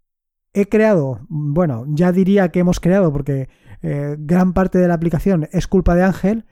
he 0.54 0.70
creado, 0.70 1.20
bueno, 1.28 1.86
ya 1.90 2.12
diría 2.12 2.50
que 2.50 2.60
hemos 2.60 2.80
creado 2.80 3.12
porque 3.12 3.50
eh, 3.82 4.16
gran 4.18 4.54
parte 4.54 4.78
de 4.78 4.88
la 4.88 4.94
aplicación 4.94 5.50
es 5.52 5.68
culpa 5.68 5.96
de 5.96 6.04
Ángel, 6.04 6.46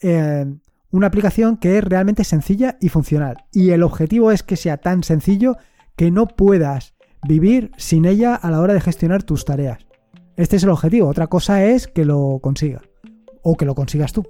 eh, 0.00 0.46
una 0.90 1.06
aplicación 1.06 1.56
que 1.56 1.78
es 1.78 1.84
realmente 1.84 2.24
sencilla 2.24 2.76
y 2.80 2.90
funcional. 2.90 3.44
Y 3.52 3.70
el 3.70 3.82
objetivo 3.82 4.30
es 4.30 4.42
que 4.42 4.56
sea 4.56 4.76
tan 4.76 5.04
sencillo 5.04 5.56
que 5.96 6.10
no 6.10 6.26
puedas 6.26 6.94
vivir 7.26 7.70
sin 7.76 8.04
ella 8.04 8.34
a 8.34 8.50
la 8.50 8.60
hora 8.60 8.74
de 8.74 8.80
gestionar 8.80 9.22
tus 9.22 9.44
tareas. 9.44 9.86
Este 10.36 10.56
es 10.56 10.64
el 10.64 10.70
objetivo. 10.70 11.08
Otra 11.08 11.26
cosa 11.26 11.64
es 11.64 11.86
que 11.86 12.04
lo 12.04 12.38
consiga 12.42 12.82
o 13.42 13.56
que 13.56 13.64
lo 13.64 13.74
consigas 13.74 14.12
tú. 14.12 14.24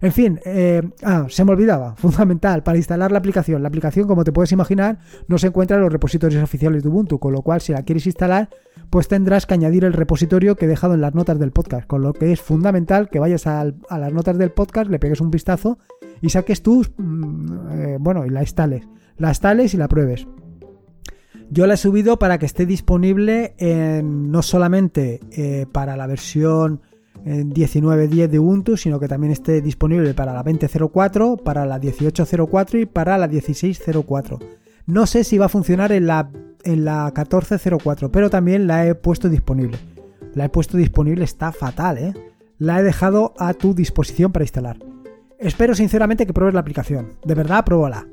En 0.00 0.12
fin, 0.12 0.38
eh, 0.44 0.82
ah, 1.02 1.26
se 1.28 1.44
me 1.44 1.52
olvidaba, 1.52 1.96
fundamental, 1.96 2.62
para 2.62 2.78
instalar 2.78 3.10
la 3.10 3.18
aplicación. 3.18 3.62
La 3.62 3.68
aplicación, 3.68 4.06
como 4.06 4.24
te 4.24 4.32
puedes 4.32 4.52
imaginar, 4.52 4.98
no 5.26 5.38
se 5.38 5.48
encuentra 5.48 5.76
en 5.76 5.82
los 5.82 5.92
repositorios 5.92 6.42
oficiales 6.42 6.82
de 6.82 6.88
Ubuntu, 6.88 7.18
con 7.18 7.32
lo 7.32 7.42
cual 7.42 7.60
si 7.60 7.72
la 7.72 7.82
quieres 7.82 8.06
instalar, 8.06 8.48
pues 8.90 9.08
tendrás 9.08 9.46
que 9.46 9.54
añadir 9.54 9.84
el 9.84 9.92
repositorio 9.92 10.56
que 10.56 10.66
he 10.66 10.68
dejado 10.68 10.94
en 10.94 11.00
las 11.00 11.14
notas 11.14 11.38
del 11.38 11.50
podcast, 11.50 11.86
con 11.86 12.02
lo 12.02 12.12
que 12.12 12.32
es 12.32 12.40
fundamental 12.40 13.08
que 13.10 13.18
vayas 13.18 13.46
a, 13.46 13.64
las 13.64 14.12
notas 14.12 14.38
del 14.38 14.50
podcast, 14.50 14.90
le 14.90 14.98
pegues 14.98 15.20
un 15.20 15.30
vistazo 15.30 15.78
y 16.20 16.30
saques 16.30 16.62
tus, 16.62 16.92
mm, 16.96 17.70
eh, 17.72 17.96
bueno, 18.00 18.24
y 18.24 18.30
la 18.30 18.42
instales. 18.42 18.88
La 19.16 19.30
instales 19.30 19.74
y 19.74 19.76
la 19.76 19.88
pruebes. 19.88 20.26
Yo 21.50 21.66
la 21.66 21.74
he 21.74 21.78
subido 21.78 22.18
para 22.18 22.38
que 22.38 22.46
esté 22.46 22.66
disponible 22.66 23.54
no 24.02 24.42
solamente 24.42 25.20
eh, 25.30 25.66
para 25.72 25.96
la 25.96 26.06
versión 26.06 26.82
19.10 27.24 28.28
de 28.28 28.38
Ubuntu, 28.38 28.76
sino 28.76 29.00
que 29.00 29.08
también 29.08 29.32
esté 29.32 29.60
disponible 29.60 30.14
para 30.14 30.32
la 30.32 30.44
20.04, 30.44 31.42
para 31.42 31.66
la 31.66 31.80
18.04 31.80 32.82
y 32.82 32.86
para 32.86 33.18
la 33.18 33.28
16.04. 33.28 34.38
No 34.86 35.06
sé 35.06 35.24
si 35.24 35.36
va 35.36 35.46
a 35.46 35.50
funcionar 35.50 35.92
en 35.92 36.06
la, 36.06 36.30
en 36.64 36.84
la 36.84 37.04
1404, 37.06 38.10
pero 38.10 38.30
también 38.30 38.66
la 38.66 38.86
he 38.86 38.94
puesto 38.94 39.28
disponible. 39.28 39.78
La 40.34 40.46
he 40.46 40.48
puesto 40.48 40.76
disponible, 40.76 41.24
está 41.24 41.52
fatal, 41.52 41.98
¿eh? 41.98 42.14
La 42.58 42.80
he 42.80 42.82
dejado 42.82 43.34
a 43.38 43.54
tu 43.54 43.74
disposición 43.74 44.32
para 44.32 44.44
instalar. 44.44 44.78
Espero 45.38 45.74
sinceramente 45.74 46.26
que 46.26 46.32
pruebes 46.32 46.54
la 46.54 46.60
aplicación. 46.60 47.14
De 47.24 47.34
verdad, 47.34 47.64
pruébala. 47.64 48.08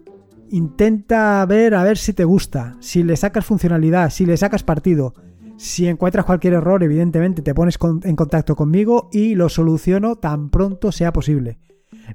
Intenta 0.50 1.46
ver 1.46 1.76
a 1.76 1.84
ver 1.84 1.98
si 1.98 2.14
te 2.14 2.24
gusta, 2.24 2.78
si 2.80 3.04
le 3.04 3.16
sacas 3.18 3.46
funcionalidad, 3.46 4.10
si 4.10 4.26
le 4.26 4.38
sacas 4.38 4.64
partido. 4.64 5.14
Si 5.58 5.88
encuentras 5.88 6.26
cualquier 6.26 6.54
error, 6.54 6.84
evidentemente 6.84 7.42
te 7.42 7.56
pones 7.56 7.80
en 8.04 8.16
contacto 8.16 8.56
conmigo 8.56 9.10
y 9.12 9.36
lo 9.36 9.50
soluciono 9.50 10.18
tan 10.18 10.50
pronto 10.50 10.92
sea 10.92 11.14
posible. 11.14 11.58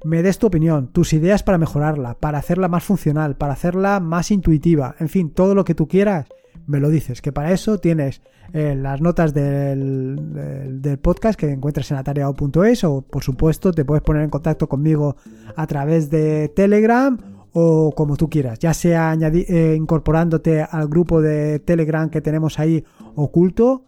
Me 0.04 0.22
des 0.22 0.38
tu 0.38 0.46
opinión, 0.46 0.92
tus 0.92 1.12
ideas 1.12 1.42
para 1.42 1.58
mejorarla, 1.58 2.14
para 2.14 2.38
hacerla 2.38 2.68
más 2.68 2.84
funcional, 2.84 3.36
para 3.36 3.54
hacerla 3.54 3.98
más 3.98 4.30
intuitiva, 4.30 4.94
en 5.00 5.08
fin, 5.08 5.30
todo 5.30 5.54
lo 5.54 5.64
que 5.64 5.74
tú 5.74 5.88
quieras, 5.88 6.26
me 6.66 6.80
lo 6.80 6.90
dices. 6.90 7.22
Que 7.22 7.32
para 7.32 7.52
eso 7.52 7.78
tienes 7.78 8.22
eh, 8.52 8.76
las 8.76 9.00
notas 9.00 9.34
del, 9.34 10.80
del, 10.82 10.98
podcast 10.98 11.38
que 11.38 11.50
encuentras 11.50 11.90
en 11.90 11.96
atareado.es 11.96 12.84
o 12.84 13.02
por 13.02 13.24
supuesto 13.24 13.72
te 13.72 13.84
puedes 13.84 14.02
poner 14.02 14.22
en 14.22 14.30
contacto 14.30 14.68
conmigo 14.68 15.16
a 15.56 15.66
través 15.66 16.10
de 16.10 16.48
Telegram 16.48 17.18
o 17.52 17.92
como 17.96 18.16
tú 18.16 18.28
quieras, 18.28 18.58
ya 18.58 18.74
sea 18.74 19.14
eh, 19.14 19.74
incorporándote 19.76 20.62
al 20.62 20.88
grupo 20.88 21.20
de 21.20 21.58
Telegram 21.58 22.08
que 22.10 22.20
tenemos 22.20 22.58
ahí 22.58 22.84
oculto, 23.14 23.84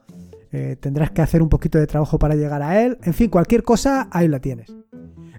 eh, 0.50 0.76
tendrás 0.80 1.10
que 1.10 1.22
hacer 1.22 1.42
un 1.42 1.48
poquito 1.48 1.78
de 1.78 1.86
trabajo 1.86 2.18
para 2.18 2.34
llegar 2.34 2.62
a 2.62 2.82
él, 2.82 2.98
en 3.02 3.14
fin, 3.14 3.30
cualquier 3.30 3.62
cosa, 3.62 4.08
ahí 4.10 4.28
la 4.28 4.40
tienes. 4.40 4.74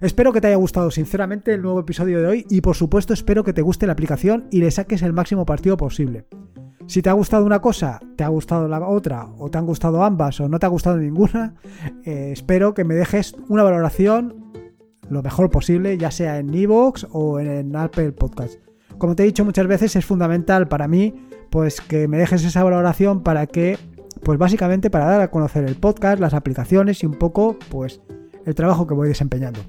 Espero 0.00 0.32
que 0.32 0.40
te 0.40 0.48
haya 0.48 0.56
gustado 0.56 0.90
sinceramente 0.90 1.54
el 1.54 1.62
nuevo 1.62 1.80
episodio 1.80 2.20
de 2.20 2.26
hoy 2.26 2.46
y 2.50 2.60
por 2.60 2.76
supuesto 2.76 3.14
espero 3.14 3.44
que 3.44 3.52
te 3.52 3.62
guste 3.62 3.86
la 3.86 3.92
aplicación 3.92 4.48
y 4.50 4.60
le 4.60 4.70
saques 4.70 5.02
el 5.02 5.12
máximo 5.12 5.46
partido 5.46 5.76
posible. 5.76 6.26
Si 6.86 7.00
te 7.00 7.08
ha 7.08 7.14
gustado 7.14 7.46
una 7.46 7.60
cosa, 7.60 8.00
te 8.16 8.24
ha 8.24 8.28
gustado 8.28 8.68
la 8.68 8.86
otra, 8.86 9.26
o 9.38 9.50
te 9.50 9.56
han 9.56 9.64
gustado 9.64 10.04
ambas, 10.04 10.38
o 10.40 10.48
no 10.48 10.58
te 10.58 10.66
ha 10.66 10.68
gustado 10.68 10.98
ninguna, 10.98 11.54
eh, 12.04 12.30
espero 12.32 12.74
que 12.74 12.84
me 12.84 12.94
dejes 12.94 13.34
una 13.48 13.62
valoración 13.62 14.52
lo 15.10 15.22
mejor 15.22 15.50
posible, 15.50 15.96
ya 15.98 16.10
sea 16.10 16.38
en 16.38 16.54
Evox 16.54 17.06
o 17.12 17.40
en 17.40 17.74
Apple 17.76 18.12
Podcast. 18.12 18.58
Como 18.98 19.14
te 19.16 19.22
he 19.22 19.26
dicho 19.26 19.44
muchas 19.44 19.66
veces, 19.66 19.96
es 19.96 20.04
fundamental 20.04 20.68
para 20.68 20.88
mí 20.88 21.14
pues 21.54 21.80
que 21.80 22.08
me 22.08 22.18
dejes 22.18 22.44
esa 22.44 22.64
valoración 22.64 23.22
para 23.22 23.46
que, 23.46 23.78
pues 24.24 24.40
básicamente 24.40 24.90
para 24.90 25.04
dar 25.04 25.20
a 25.20 25.30
conocer 25.30 25.62
el 25.64 25.76
podcast, 25.76 26.18
las 26.18 26.34
aplicaciones 26.34 27.00
y 27.04 27.06
un 27.06 27.14
poco, 27.14 27.56
pues, 27.68 28.00
el 28.44 28.56
trabajo 28.56 28.88
que 28.88 28.94
voy 28.94 29.06
desempeñando. 29.06 29.60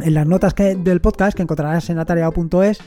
En 0.00 0.12
las 0.12 0.26
notas 0.26 0.54
del 0.54 1.00
podcast 1.00 1.34
que 1.34 1.44
encontrarás 1.44 1.88
en 1.88 1.98
atareado.es 1.98 2.80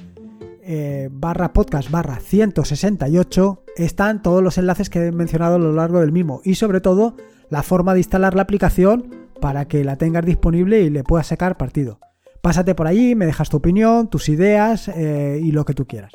eh, 0.62 1.10
barra 1.12 1.52
podcast 1.52 1.89
barra 1.89 2.20
168 2.20 3.63
están 3.76 4.22
todos 4.22 4.44
los 4.44 4.60
enlaces 4.60 4.91
que 4.91 5.08
he 5.08 5.12
mencionado 5.12 5.56
a 5.56 5.60
lo 5.60 5.74
largo 5.74 6.00
del 6.00 6.12
mismo 6.12 6.41
y 6.44 6.56
sobre 6.56 6.82
todo 6.82 7.15
la 7.50 7.63
forma 7.63 7.94
de 7.94 8.02
instalar 8.02 8.36
la 8.36 8.44
aplicación 8.44 9.25
para 9.39 9.67
que 9.67 9.84
la 9.84 9.98
tengas 9.98 10.26
disponible 10.26 10.82
y 10.82 10.89
le 10.89 11.04
puedas 11.04 11.28
sacar 11.28 11.58
partido. 11.58 12.00
Pásate 12.41 12.76
por 12.76 12.88
allí, 12.88 13.15
me 13.15 13.26
dejas 13.26 13.50
tu 13.50 13.58
opinión, 13.58 14.10
tus 14.10 14.30
ideas 14.30 14.88
eh, 14.89 15.39
y 15.41 15.52
lo 15.52 15.65
que 15.65 15.74
tú 15.74 15.88
quieras. 15.88 16.13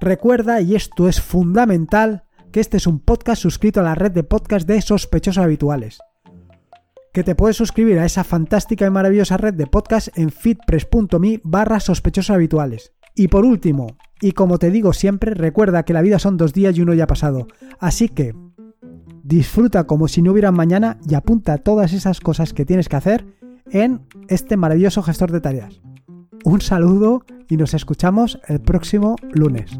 Recuerda, 0.00 0.60
y 0.60 0.74
esto 0.74 1.08
es 1.08 1.20
fundamental, 1.20 2.24
que 2.50 2.60
este 2.60 2.76
es 2.76 2.86
un 2.86 3.00
podcast 3.00 3.40
suscrito 3.40 3.80
a 3.80 3.84
la 3.84 3.94
red 3.94 4.12
de 4.12 4.24
podcast 4.24 4.66
de 4.66 4.80
sospechosos 4.80 5.42
habituales. 5.42 5.98
Que 7.12 7.22
te 7.22 7.34
puedes 7.34 7.56
suscribir 7.56 7.98
a 7.98 8.04
esa 8.04 8.24
fantástica 8.24 8.86
y 8.86 8.90
maravillosa 8.90 9.36
red 9.36 9.54
de 9.54 9.66
podcast 9.66 10.08
en 10.18 10.30
fitpress.me 10.30 11.40
barra 11.44 11.78
sospechosos 11.78 12.34
habituales. 12.34 12.92
Y 13.14 13.28
por 13.28 13.44
último, 13.44 13.96
y 14.20 14.32
como 14.32 14.58
te 14.58 14.70
digo 14.70 14.92
siempre, 14.92 15.34
recuerda 15.34 15.84
que 15.84 15.92
la 15.92 16.02
vida 16.02 16.18
son 16.18 16.36
dos 16.36 16.52
días 16.52 16.76
y 16.76 16.82
uno 16.82 16.94
ya 16.94 17.06
pasado. 17.06 17.46
Así 17.78 18.08
que 18.08 18.34
disfruta 19.24 19.84
como 19.84 20.06
si 20.06 20.22
no 20.22 20.32
hubiera 20.32 20.52
mañana 20.52 20.98
y 21.08 21.14
apunta 21.14 21.58
todas 21.58 21.92
esas 21.92 22.20
cosas 22.20 22.52
que 22.52 22.66
tienes 22.66 22.88
que 22.88 22.96
hacer 22.96 23.26
en 23.70 24.02
este 24.28 24.56
maravilloso 24.56 25.02
gestor 25.02 25.32
de 25.32 25.40
tareas. 25.40 25.80
Un 26.44 26.60
saludo 26.60 27.24
y 27.48 27.56
nos 27.56 27.72
escuchamos 27.72 28.38
el 28.46 28.60
próximo 28.60 29.16
lunes. 29.32 29.70